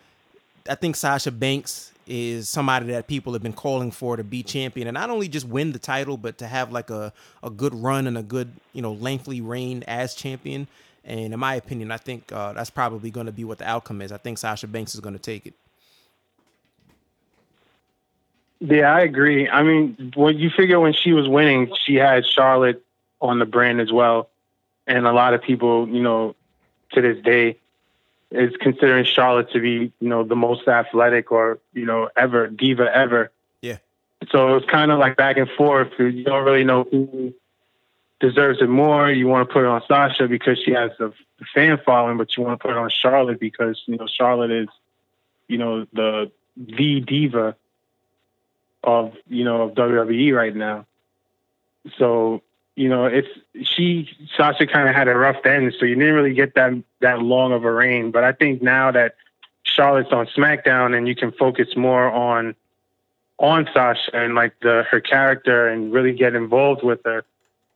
[0.67, 4.87] I think Sasha Banks is somebody that people have been calling for to be champion,
[4.87, 8.07] and not only just win the title, but to have like a a good run
[8.07, 10.67] and a good you know lengthy reign as champion.
[11.03, 14.01] And in my opinion, I think uh, that's probably going to be what the outcome
[14.03, 14.11] is.
[14.11, 15.55] I think Sasha Banks is going to take it.
[18.61, 19.49] Yeah, I agree.
[19.49, 22.85] I mean, when you figure when she was winning, she had Charlotte
[23.19, 24.29] on the brand as well,
[24.85, 26.35] and a lot of people, you know,
[26.93, 27.57] to this day,
[28.29, 32.95] is considering Charlotte to be, you know, the most athletic or you know ever diva
[32.95, 33.31] ever.
[33.63, 33.77] Yeah.
[34.31, 35.89] So it was kind of like back and forth.
[35.97, 37.33] You don't really know who
[38.19, 39.09] deserves it more.
[39.09, 41.11] You want to put it on Sasha because she has a
[41.55, 44.69] fan following, but you want to put it on Charlotte because you know Charlotte is,
[45.47, 47.55] you know, the the diva
[48.83, 50.85] of you know of WWE right now.
[51.97, 52.41] So
[52.75, 53.27] you know it's
[53.63, 57.21] she Sasha kind of had a rough end, so you didn't really get that that
[57.21, 58.11] long of a reign.
[58.11, 59.15] But I think now that
[59.63, 62.55] Charlotte's on SmackDown and you can focus more on
[63.39, 67.25] on Sasha and like the her character and really get involved with her.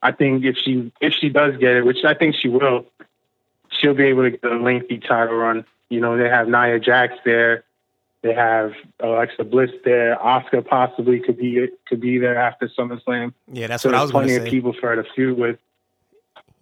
[0.02, 2.86] I think if she if she does get it, which I think she will,
[3.70, 5.66] she'll be able to get a lengthy title run.
[5.90, 7.64] You know, they have Nia Jax there.
[8.26, 10.18] They have Alexa Bliss there.
[10.18, 13.34] Asuka possibly could be could be there after SummerSlam.
[13.54, 14.38] Yeah, that's so what I was going to say.
[14.40, 15.60] plenty of people for her to feud with.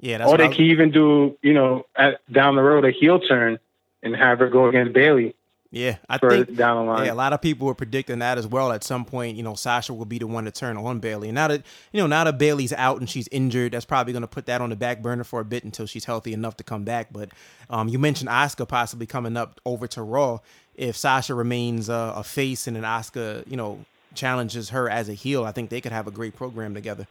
[0.01, 2.91] Yeah, that's or they was- can even do, you know, at, down the road a
[2.91, 3.59] heel turn
[4.01, 5.36] and have her go against Bayley
[5.72, 7.05] Yeah, I think down the line.
[7.05, 8.74] yeah, a lot of people were predicting that as well.
[8.74, 11.30] At some point, you know, Sasha will be the one to turn on Bayley.
[11.30, 14.22] And now that you know, now that Bayley's out and she's injured, that's probably going
[14.24, 16.66] to put that on the back burner for a bit until she's healthy enough to
[16.66, 17.14] come back.
[17.14, 17.30] But
[17.70, 20.39] um, you mentioned Asuka possibly coming up over to Raw.
[20.76, 25.13] If Sasha remains uh, a face and then Asuka, you know, challenges her as a
[25.13, 27.07] heel, I think they could have a great program together.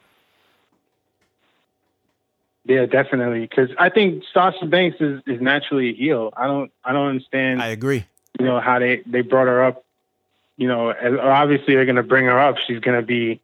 [2.64, 3.40] Yeah, definitely.
[3.40, 6.32] Because I think Sasha Banks is, is naturally a heel.
[6.36, 7.60] I don't I don't understand.
[7.60, 8.04] I agree.
[8.38, 9.84] You know how they they brought her up.
[10.56, 12.56] You know, obviously they're going to bring her up.
[12.66, 13.40] She's going to be,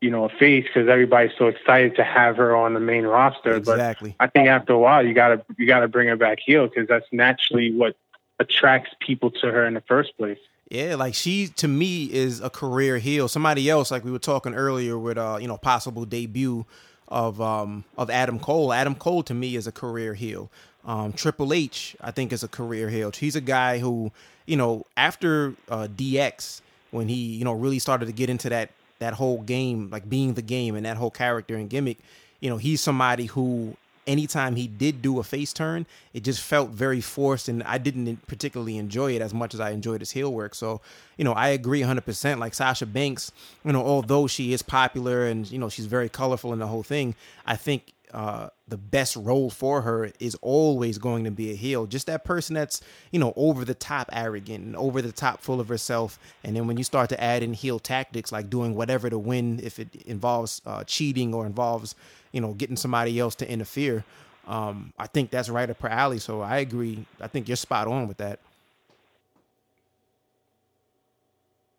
[0.00, 3.56] you know, a face because everybody's so excited to have her on the main roster.
[3.56, 4.14] Exactly.
[4.16, 6.86] But I think after a while you gotta you gotta bring her back heel because
[6.86, 7.96] that's naturally what
[8.38, 10.38] attracts people to her in the first place.
[10.70, 13.28] Yeah, like she to me is a career heel.
[13.28, 16.64] Somebody else, like we were talking earlier with uh, you know, possible debut
[17.08, 18.72] of um of Adam Cole.
[18.72, 20.50] Adam Cole to me is a career heel.
[20.84, 23.10] Um, Triple H, I think, is a career heel.
[23.10, 24.12] He's a guy who,
[24.46, 26.60] you know, after uh, DX,
[26.90, 30.34] when he, you know, really started to get into that that whole game, like being
[30.34, 31.98] the game and that whole character and gimmick,
[32.40, 33.76] you know, he's somebody who
[34.06, 38.26] anytime he did do a face turn, it just felt very forced, and I didn't
[38.26, 40.54] particularly enjoy it as much as I enjoyed his heel work.
[40.54, 40.80] So,
[41.16, 42.38] you know, I agree 100%.
[42.38, 43.32] Like Sasha Banks,
[43.64, 46.82] you know, although she is popular and, you know, she's very colorful in the whole
[46.82, 47.14] thing,
[47.46, 51.84] I think uh, the best role for her is always going to be a heel.
[51.84, 52.80] Just that person that's,
[53.10, 56.16] you know, over the top arrogant and over the top full of herself.
[56.44, 59.58] And then when you start to add in heel tactics like doing whatever to win,
[59.62, 61.96] if it involves uh, cheating or involves,
[62.34, 64.04] you know, getting somebody else to interfere,
[64.48, 66.18] um, I think that's right up her alley.
[66.18, 67.06] So I agree.
[67.20, 68.40] I think you're spot on with that.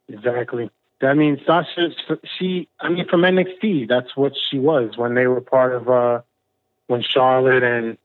[0.08, 0.72] Exactly.
[1.02, 1.90] I mean, Sasha,
[2.40, 6.22] she, I mean, from NXT, that's what she was when they were part of, uh,
[6.88, 7.98] when Charlotte and,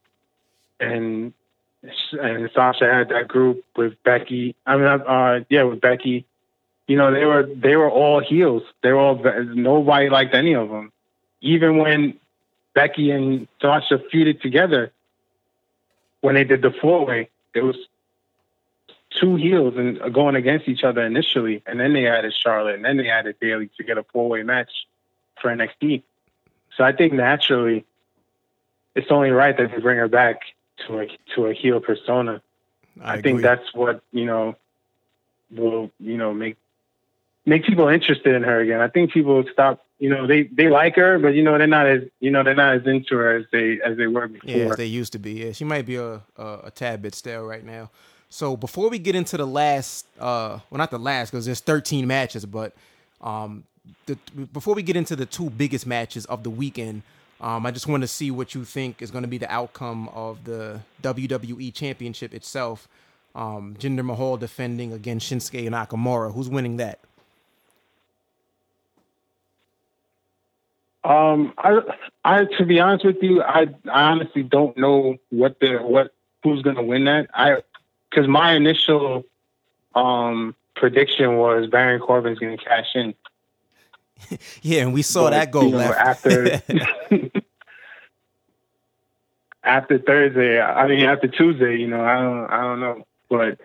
[0.80, 1.32] and,
[2.20, 4.56] and Sasha had that group with Becky.
[4.66, 6.26] I mean, uh, yeah, with Becky,
[6.88, 8.64] you know, they were, they were all heels.
[8.82, 9.22] They were all,
[9.54, 10.90] nobody liked any of them.
[11.40, 12.18] Even when
[12.74, 14.92] Becky and Sasha feuded together,
[16.20, 17.76] when they did the four way, it was
[19.10, 22.96] two heels and going against each other initially, and then they added Charlotte, and then
[22.96, 24.70] they added Bayley to get a four way match
[25.40, 26.02] for NXT.
[26.76, 27.84] So I think naturally,
[28.94, 30.42] it's only right that they bring her back
[30.86, 32.42] to a to a heel persona.
[33.02, 34.56] I, I think that's what you know
[35.50, 36.56] will you know make
[37.44, 38.80] make people interested in her again.
[38.80, 39.84] I think people stop.
[40.00, 42.54] You know, they they like her, but you know they're not as you know they're
[42.54, 44.50] not as into her as they as they were before.
[44.50, 45.32] Yeah, as they used to be.
[45.44, 47.90] Yeah, she might be a a, a tad bit stale right now.
[48.30, 52.06] So before we get into the last, uh, well, not the last because there's 13
[52.06, 52.72] matches, but
[53.20, 53.64] um,
[54.06, 54.16] the,
[54.52, 57.02] before we get into the two biggest matches of the weekend,
[57.40, 60.08] um, I just want to see what you think is going to be the outcome
[60.10, 62.86] of the WWE Championship itself.
[63.34, 66.32] Um, Jinder Mahal defending against Shinsuke Nakamura.
[66.32, 67.00] Who's winning that?
[71.02, 71.80] Um, I,
[72.24, 76.62] I, to be honest with you, I, I honestly don't know what the what who's
[76.62, 77.28] going to win that.
[77.34, 77.62] I
[78.10, 79.24] because my initial
[79.94, 83.14] um, prediction was Baron Corbin's going to cash in.
[84.62, 86.62] yeah, and we saw but, that go you know, left after
[89.64, 90.60] after Thursday.
[90.60, 91.76] I mean, after Tuesday.
[91.76, 93.58] You know, I don't, I don't know, but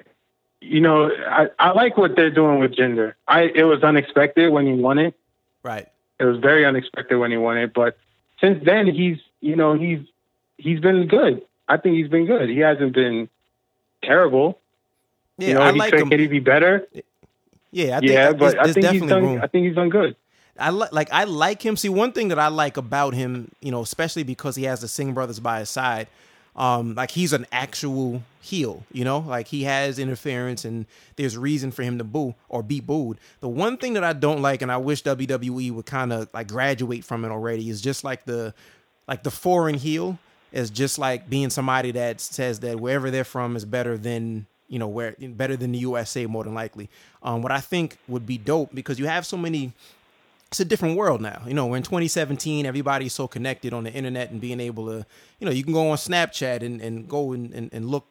[0.61, 3.13] you know, I, I like what they're doing with Jinder.
[3.27, 5.15] I it was unexpected when he won it.
[5.63, 5.87] Right.
[6.19, 7.97] It was very unexpected when he won it, but
[8.39, 9.99] since then he's you know he's
[10.57, 11.41] he's been good.
[11.67, 12.49] I think he's been good.
[12.49, 13.29] He hasn't been
[14.03, 14.59] terrible.
[15.37, 16.09] Yeah, you know, I he like could, him.
[16.09, 16.87] Could he be better?
[17.71, 19.23] Yeah, I think yeah, but I think he's done.
[19.23, 19.41] room.
[19.41, 20.15] I think he's done good.
[20.57, 21.75] I li- like I like him.
[21.75, 24.87] See, one thing that I like about him, you know, especially because he has the
[24.87, 26.07] Singh brothers by his side,
[26.55, 30.85] um, like he's an actual heel, you know, like he has interference and
[31.17, 33.17] there's reason for him to boo or be booed.
[33.41, 36.47] The one thing that I don't like, and I wish WWE would kind of like
[36.47, 38.53] graduate from it already, is just like the
[39.07, 40.17] like the foreign heel
[40.51, 44.79] is just like being somebody that says that wherever they're from is better than you
[44.79, 46.89] know where better than the USA more than likely.
[47.21, 49.73] Um, what I think would be dope because you have so many.
[50.47, 51.41] It's a different world now.
[51.47, 52.65] You know, we're in 2017.
[52.65, 55.05] Everybody's so connected on the internet and being able to,
[55.39, 58.05] you know, you can go on Snapchat and, and go and, and, and look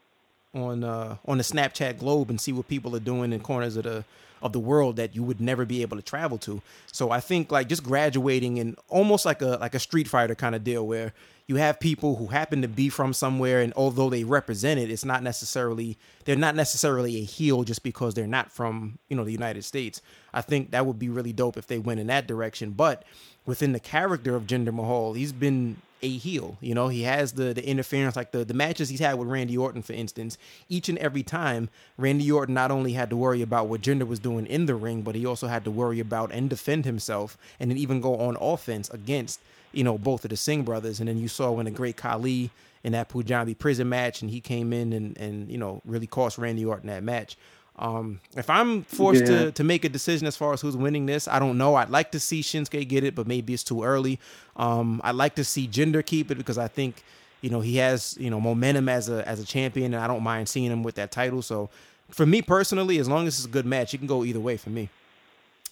[0.54, 3.84] on uh, on the Snapchat globe and see what people are doing in corners of
[3.84, 4.04] the
[4.44, 6.60] of the world that you would never be able to travel to.
[6.92, 10.54] So I think like just graduating and almost like a like a Street Fighter kind
[10.54, 11.14] of deal where
[11.46, 15.04] you have people who happen to be from somewhere and although they represent it it's
[15.04, 19.32] not necessarily they're not necessarily a heel just because they're not from you know the
[19.32, 20.00] united states
[20.32, 23.04] i think that would be really dope if they went in that direction but
[23.44, 27.54] within the character of jinder mahal he's been a heel you know he has the
[27.54, 30.36] the interference like the the matches he's had with randy orton for instance
[30.68, 34.18] each and every time randy orton not only had to worry about what jinder was
[34.18, 37.70] doing in the ring but he also had to worry about and defend himself and
[37.70, 39.40] then even go on offense against
[39.74, 41.00] you know, both of the Singh brothers.
[41.00, 42.50] And then you saw when the great Khali
[42.82, 46.38] in that Punjabi prison match, and he came in and, and you know, really cost
[46.38, 47.36] Randy Orton that match.
[47.76, 49.46] Um, if I'm forced Yeah.
[49.46, 51.74] to, to make a decision as far as who's winning this, I don't know.
[51.74, 54.20] I'd like to see Shinsuke get it, but maybe it's too early.
[54.56, 57.02] Um, I'd like to see Jinder keep it because I think,
[57.40, 60.22] you know, he has, you know, momentum as a as a champion, and I don't
[60.22, 61.42] mind seeing him with that title.
[61.42, 61.68] So
[62.10, 64.56] for me personally, as long as it's a good match, it can go either way
[64.56, 64.88] for me.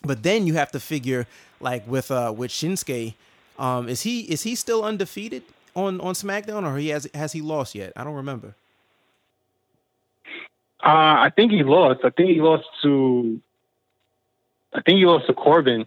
[0.05, 1.29] But then you have to figure
[1.61, 3.15] like with uh with Shinsuke,
[3.61, 5.45] um, is he is he still undefeated
[5.77, 7.93] on on SmackDown or he has has he lost yet?
[7.95, 8.57] I don't remember.
[10.83, 12.01] Uh, I think he lost.
[12.05, 13.41] I think he lost to.
[14.73, 15.87] I think he lost to Corbin.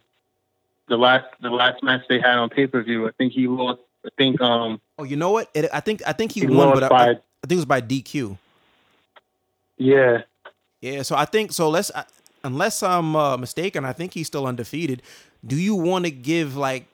[0.88, 3.08] The last the last match they had on pay per view.
[3.08, 3.82] I think he lost.
[4.06, 5.50] I think um Oh, you know what?
[5.54, 7.08] It, I think I think he, he won, but I, I
[7.48, 8.38] think it was by DQ.
[9.78, 10.22] yeah.
[10.82, 11.70] Yeah, so I think so.
[11.70, 12.06] Let's I-
[12.44, 15.02] unless I'm uh, mistaken, I think he's still undefeated.
[15.46, 16.86] Do you want to give like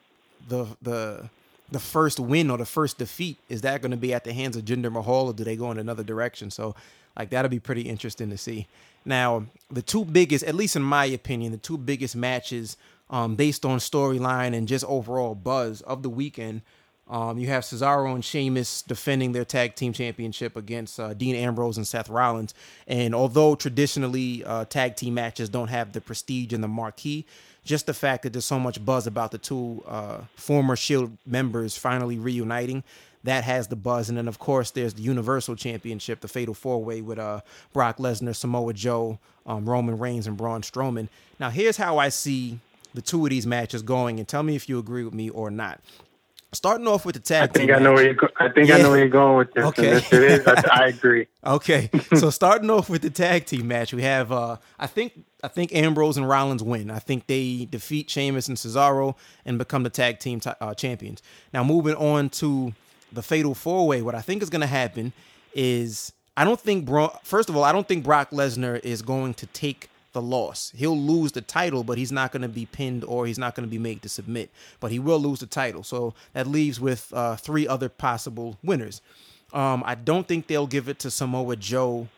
[0.48, 1.28] the the
[1.70, 3.36] the first win or the first defeat?
[3.50, 5.70] Is that going to be at the hands of Jinder Mahal, or do they go
[5.70, 6.50] in another direction?
[6.50, 6.74] So,
[7.16, 8.66] like that'll be pretty interesting to see.
[9.04, 12.76] Now, the two biggest, at least in my opinion, the two biggest matches
[13.10, 16.62] um, based on storyline and just overall buzz of the weekend.
[17.10, 21.76] Um, you have Cesaro and Sheamus defending their tag team championship against uh, Dean Ambrose
[21.76, 22.54] and Seth Rollins.
[22.86, 27.26] And although traditionally uh, tag team matches don't have the prestige and the marquee,
[27.64, 31.76] just the fact that there's so much buzz about the two uh, former Shield members
[31.76, 32.82] finally reuniting,
[33.24, 34.08] that has the buzz.
[34.08, 37.40] And then of course there's the Universal Championship, the Fatal Four Way with uh,
[37.72, 41.08] Brock Lesnar, Samoa Joe, um, Roman Reigns, and Braun Strowman.
[41.38, 42.58] Now here's how I see
[42.94, 45.50] the two of these matches going, and tell me if you agree with me or
[45.50, 45.80] not.
[46.54, 47.96] Starting off with the I tag think team I know match.
[47.96, 48.14] where you're.
[48.14, 49.64] Go- I think I know where you're going with this.
[49.64, 49.88] Okay.
[49.92, 51.26] If it is, I, I agree.
[51.46, 55.48] Okay, so starting off with the tag team match, we have uh I think I
[55.48, 56.90] think Ambrose and Rollins win.
[56.90, 59.14] I think they defeat Sheamus and Cesaro
[59.46, 61.22] and become the tag team ti- uh, champions.
[61.54, 62.74] Now moving on to
[63.12, 65.12] the Fatal Four Way, what I think is going to happen
[65.54, 69.34] is I don't think Bro- first of all I don't think Brock Lesnar is going
[69.34, 70.72] to take the loss.
[70.76, 73.66] He'll lose the title, but he's not going to be pinned or he's not going
[73.66, 74.50] to be made to submit.
[74.80, 75.82] But he will lose the title.
[75.82, 79.00] So that leaves with uh, three other possible winners.
[79.52, 82.08] Um, I don't think they'll give it to Samoa Joe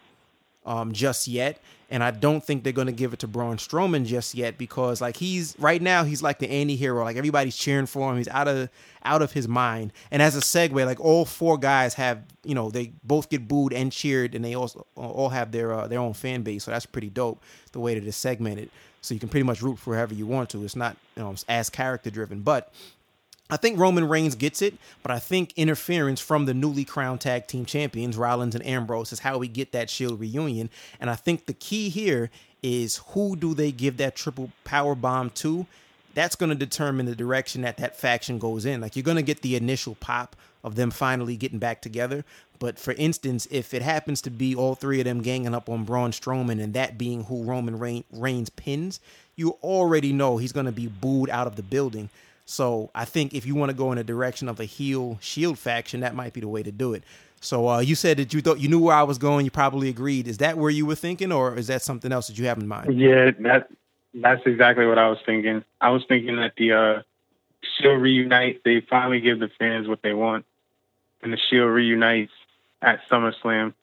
[0.67, 1.61] um, just yet,
[1.95, 5.01] and I don't think they're going to give it to Braun Strowman just yet because
[5.01, 7.05] like he's right now he's like the anti-hero.
[7.05, 8.17] Like everybody's cheering for him.
[8.17, 8.69] He's out of
[9.05, 9.93] out of his mind.
[10.11, 13.73] And as a segue, like all four guys have you know they both get booed
[13.73, 16.65] and cheered, and they also all have their uh, their own fan base.
[16.65, 17.41] So that's pretty dope
[17.71, 18.71] the way that it's segmented.
[19.01, 20.65] So you can pretty much root for whoever you want to.
[20.65, 22.73] It's not you know as character driven, but
[23.55, 24.75] I think Roman Reigns gets it,
[25.05, 29.21] but I think interference from the newly crowned tag team champions, Rollins and Ambrose, is
[29.21, 30.71] how we get that Shield reunion.
[30.99, 32.31] And I think the key here
[32.65, 35.67] is who do they give that triple power bomb to?
[36.15, 38.81] That's going to determine the direction that that faction goes in.
[38.81, 42.25] Like you're going to get the initial pop of them finally getting back together.
[42.59, 45.85] But for instance, if it happens to be all three of them ganging up on
[45.85, 48.99] Braun Strowman and that being who Roman Reigns pins,
[49.37, 52.11] you already know he's going to be booed out of the building.
[52.45, 55.59] So I think if you want to go in a direction of a heel shield
[55.59, 57.05] faction, that might be the way to do it.
[57.41, 59.45] So uh, you said that you thought you knew where I was going.
[59.45, 60.29] You probably agreed.
[60.29, 62.67] Is that where you were thinking, or is that something else that you have in
[62.67, 62.99] mind?
[62.99, 63.69] Yeah, that
[64.15, 65.65] that's exactly what I was thinking.
[65.81, 67.03] I was thinking that the uh,
[67.79, 68.63] Shield reunite.
[68.65, 70.47] They finally give the fans what they want,
[71.23, 72.33] and the Shield reunites
[72.81, 73.75] at SummerSlam.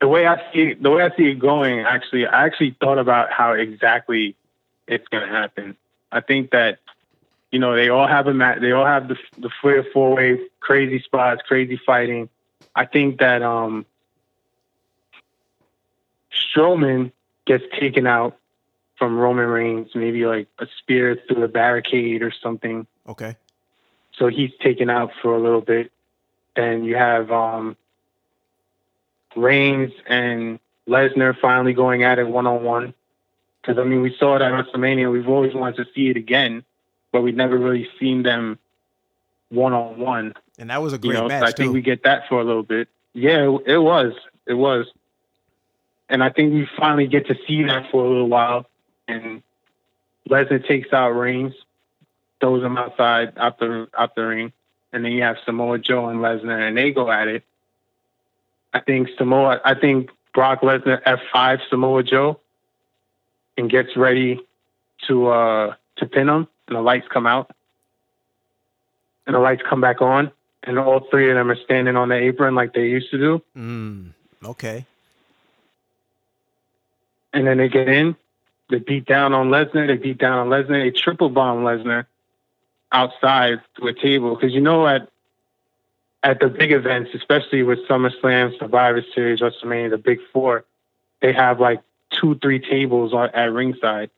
[0.00, 3.32] The way I see the way I see it going, actually, I actually thought about
[3.32, 4.36] how exactly
[4.86, 5.76] it's going to happen.
[6.12, 6.78] I think that
[7.52, 8.60] you know they all have a match.
[8.60, 12.28] They all have the the four four way crazy spots, crazy fighting.
[12.74, 13.86] I think that um
[16.32, 17.12] Strowman
[17.44, 18.36] gets taken out
[18.96, 22.86] from Roman Reigns, maybe like a spear through a barricade or something.
[23.08, 23.36] Okay.
[24.14, 25.90] So he's taken out for a little bit.
[26.54, 27.76] Then you have um,
[29.34, 32.94] Reigns and Lesnar finally going at it one on one.
[33.60, 35.10] Because I mean, we saw it at WrestleMania.
[35.10, 36.64] We've always wanted to see it again,
[37.12, 38.58] but we've never really seen them
[39.50, 40.34] one on one.
[40.58, 42.40] And that was a You great know, so match I think we get that for
[42.40, 42.88] a little bit.
[43.12, 44.14] Yeah, it, it was.
[44.46, 44.86] It was.
[46.08, 48.66] And I think we finally get to see that for a little while.
[49.08, 49.42] And
[50.28, 51.54] Lesnar takes out Reigns,
[52.40, 54.52] throws him outside, out the out the ring,
[54.92, 57.44] and then you have Samoa Joe and Lesnar, and they go at it.
[58.72, 59.60] I think Samoa.
[59.64, 62.40] I think Brock Lesnar F five Samoa Joe,
[63.56, 64.40] and gets ready
[65.08, 67.54] to uh to pin him, and the lights come out,
[69.26, 70.32] and the lights come back on,
[70.62, 73.42] and all three of them are standing on the apron like they used to do.
[73.56, 74.12] Mm,
[74.42, 74.86] okay.
[77.34, 78.16] and then they get in,
[78.70, 82.06] they beat down on Lesnar, they beat down on Lesnar, they triple bomb Lesnar
[82.90, 85.08] outside to a table because you know at
[86.22, 90.64] at the big events, especially with SummerSlam, Survivor Series, WrestleMania, the Big Four,
[91.20, 91.80] they have like
[92.10, 94.10] two, three tables on, at ringside.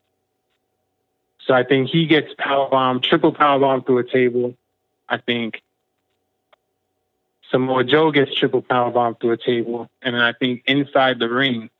[1.46, 4.56] So I think he gets power bomb, triple power bomb through a table.
[5.08, 5.62] I think
[7.50, 11.28] Samoa Joe gets triple power bomb through a table, and then I think inside the
[11.28, 11.70] ring,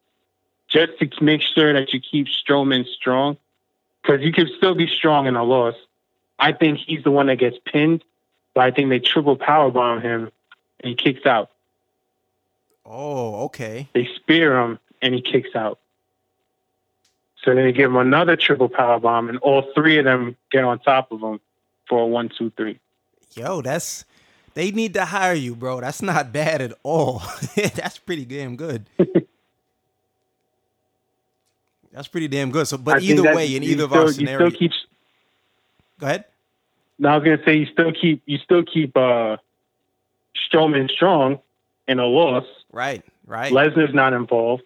[0.69, 3.39] just to make sure that you keep Strowman strong,
[4.03, 5.75] because you can still be strong in a loss.
[6.39, 8.05] I think he's the one that gets pinned,
[8.53, 10.31] but I think they triple power bomb him
[10.81, 11.51] and he kicks out.
[12.85, 13.89] Oh, okay.
[13.95, 15.79] They spear him and he kicks out.
[17.45, 20.65] So then they give him another triple power bomb, and all three of them get
[20.65, 21.41] on top of him
[21.87, 22.81] for a one, two, three.
[23.35, 24.07] Yo, that's
[24.55, 25.81] they need to hire you, bro.
[25.81, 27.23] That's not bad at all.
[27.75, 28.87] that's pretty damn good.
[31.93, 32.67] that's pretty damn good.
[32.67, 34.73] So, but I either way, in you either of still, our you scenarios, still keep.
[35.99, 36.25] go ahead.
[36.99, 39.37] No, I was gonna say you still keep you still keep uh,
[40.49, 41.41] Strowman strong
[41.89, 42.47] in a loss.
[42.73, 43.53] Right, right.
[43.53, 44.63] Lesnar's not involved,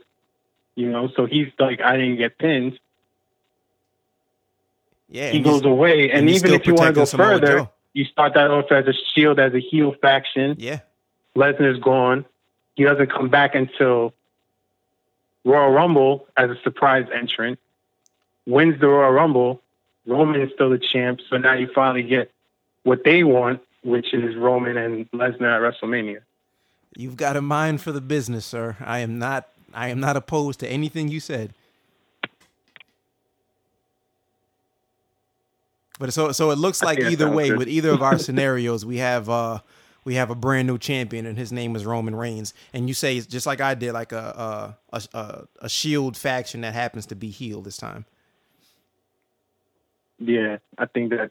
[0.78, 2.78] you know, so he's like, I didn't get pinned.
[5.08, 7.70] yeah, He goes away, and, and even if you want to go Samoa further, Joe.
[7.94, 10.54] you start that off as a Shield as a heel faction.
[10.58, 10.80] yeah,
[11.36, 12.24] Lesnar's gone.
[12.76, 14.14] He doesn't come back until
[15.44, 17.58] Royal Rumble as a surprise entrant.
[18.46, 19.60] Wins the Royal Rumble.
[20.06, 22.30] Roman is still the champ, so now you finally get
[22.84, 26.20] what they want, which is Roman and Lesnar at WrestleMania.
[26.96, 28.76] you've got a mind for the business, sir.
[28.80, 29.48] I am not.
[29.78, 31.54] I am not opposed to anything you said.
[36.00, 37.58] But so so it looks like either way good.
[37.58, 39.60] with either of our scenarios we have uh
[40.04, 43.20] we have a brand new champion and his name is Roman Reigns and you say
[43.20, 47.30] just like I did like a a a, a, shield faction that happens to be
[47.30, 48.04] heel this time.
[50.18, 51.30] Yeah, I think that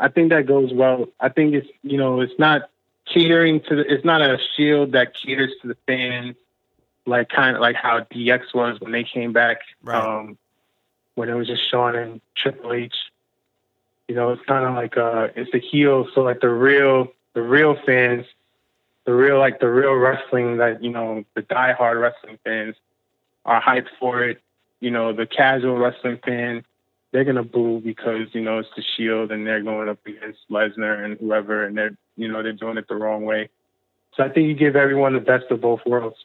[0.00, 1.06] I think that goes well.
[1.20, 2.70] I think it's you know it's not
[3.06, 6.36] catering to the it's not a shield that caters to the fans
[7.10, 9.60] like kind of like how DX was when they came back.
[9.82, 10.02] Right.
[10.02, 10.38] Um,
[11.16, 12.94] when it was just Shawn and Triple H.
[14.08, 17.42] You know, it's kind of like uh, it's the heel, so like the real the
[17.42, 18.24] real fans,
[19.04, 22.74] the real like the real wrestling that you know the diehard wrestling fans
[23.44, 24.40] are hyped for it.
[24.80, 26.64] You know, the casual wrestling fan
[27.12, 31.04] they're gonna boo because you know it's the Shield and they're going up against Lesnar
[31.04, 33.48] and whoever, and they're you know they're doing it the wrong way.
[34.16, 36.16] So I think you give everyone the best of both worlds.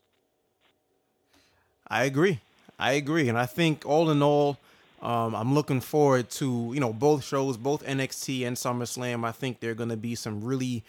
[1.87, 2.39] I agree.
[2.77, 4.57] I agree, and I think all in all,
[5.01, 9.23] um, I'm looking forward to you know both shows, both NXT and SummerSlam.
[9.25, 10.83] I think they're going to be some really.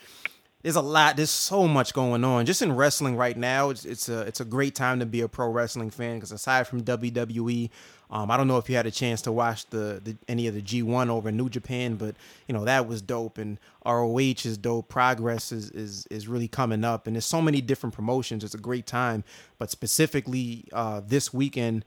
[0.66, 1.14] There's a lot.
[1.14, 3.70] There's so much going on just in wrestling right now.
[3.70, 6.66] It's it's a it's a great time to be a pro wrestling fan because aside
[6.66, 7.70] from WWE,
[8.10, 10.54] um, I don't know if you had a chance to watch the, the any of
[10.54, 12.16] the G1 over in New Japan, but
[12.48, 14.88] you know that was dope, and ROH is dope.
[14.88, 18.42] Progress is is is really coming up, and there's so many different promotions.
[18.42, 19.22] It's a great time,
[19.58, 21.84] but specifically uh, this weekend,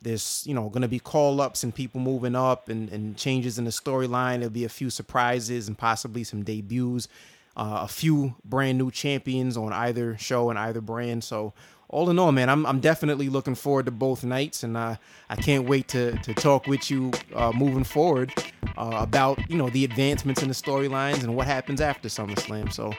[0.00, 3.58] there's you know going to be call ups and people moving up and and changes
[3.58, 4.38] in the storyline.
[4.38, 7.08] There'll be a few surprises and possibly some debuts.
[7.56, 11.22] Uh, a few brand new champions on either show and either brand.
[11.22, 11.52] So
[11.92, 14.96] all in all, man, I'm I'm definitely looking forward to both nights, and uh,
[15.28, 18.32] I can't wait to to talk with you uh, moving forward
[18.78, 22.72] uh, about you know the advancements in the storylines and what happens after SummerSlam.
[22.72, 22.94] So,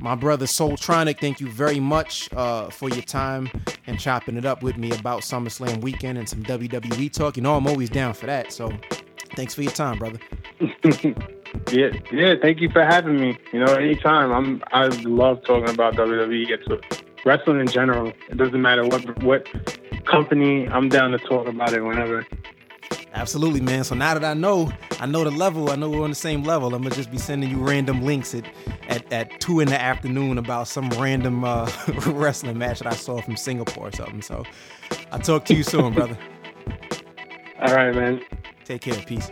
[0.00, 3.50] my brother Soultronic, thank you very much uh, for your time
[3.88, 7.36] and chopping it up with me about SummerSlam weekend and some WWE talk.
[7.36, 8.52] You know I'm always down for that.
[8.52, 8.72] So,
[9.34, 10.18] thanks for your time, brother.
[11.72, 12.34] Yeah, yeah.
[12.40, 13.38] Thank you for having me.
[13.52, 14.32] You know, anytime.
[14.32, 14.62] I'm.
[14.72, 16.50] I love talking about WWE.
[16.50, 18.12] It's a, wrestling in general.
[18.28, 19.48] It doesn't matter what what
[20.06, 20.68] company.
[20.68, 22.26] I'm down to talk about it whenever.
[23.14, 23.82] Absolutely, man.
[23.84, 24.70] So now that I know,
[25.00, 25.70] I know the level.
[25.70, 26.74] I know we're on the same level.
[26.74, 28.44] I'm gonna just be sending you random links at
[28.88, 31.70] at, at two in the afternoon about some random uh,
[32.06, 34.22] wrestling match that I saw from Singapore or something.
[34.22, 34.44] So
[35.10, 36.18] I'll talk to you soon, brother.
[37.60, 38.20] All right, man.
[38.66, 39.00] Take care.
[39.06, 39.30] Peace.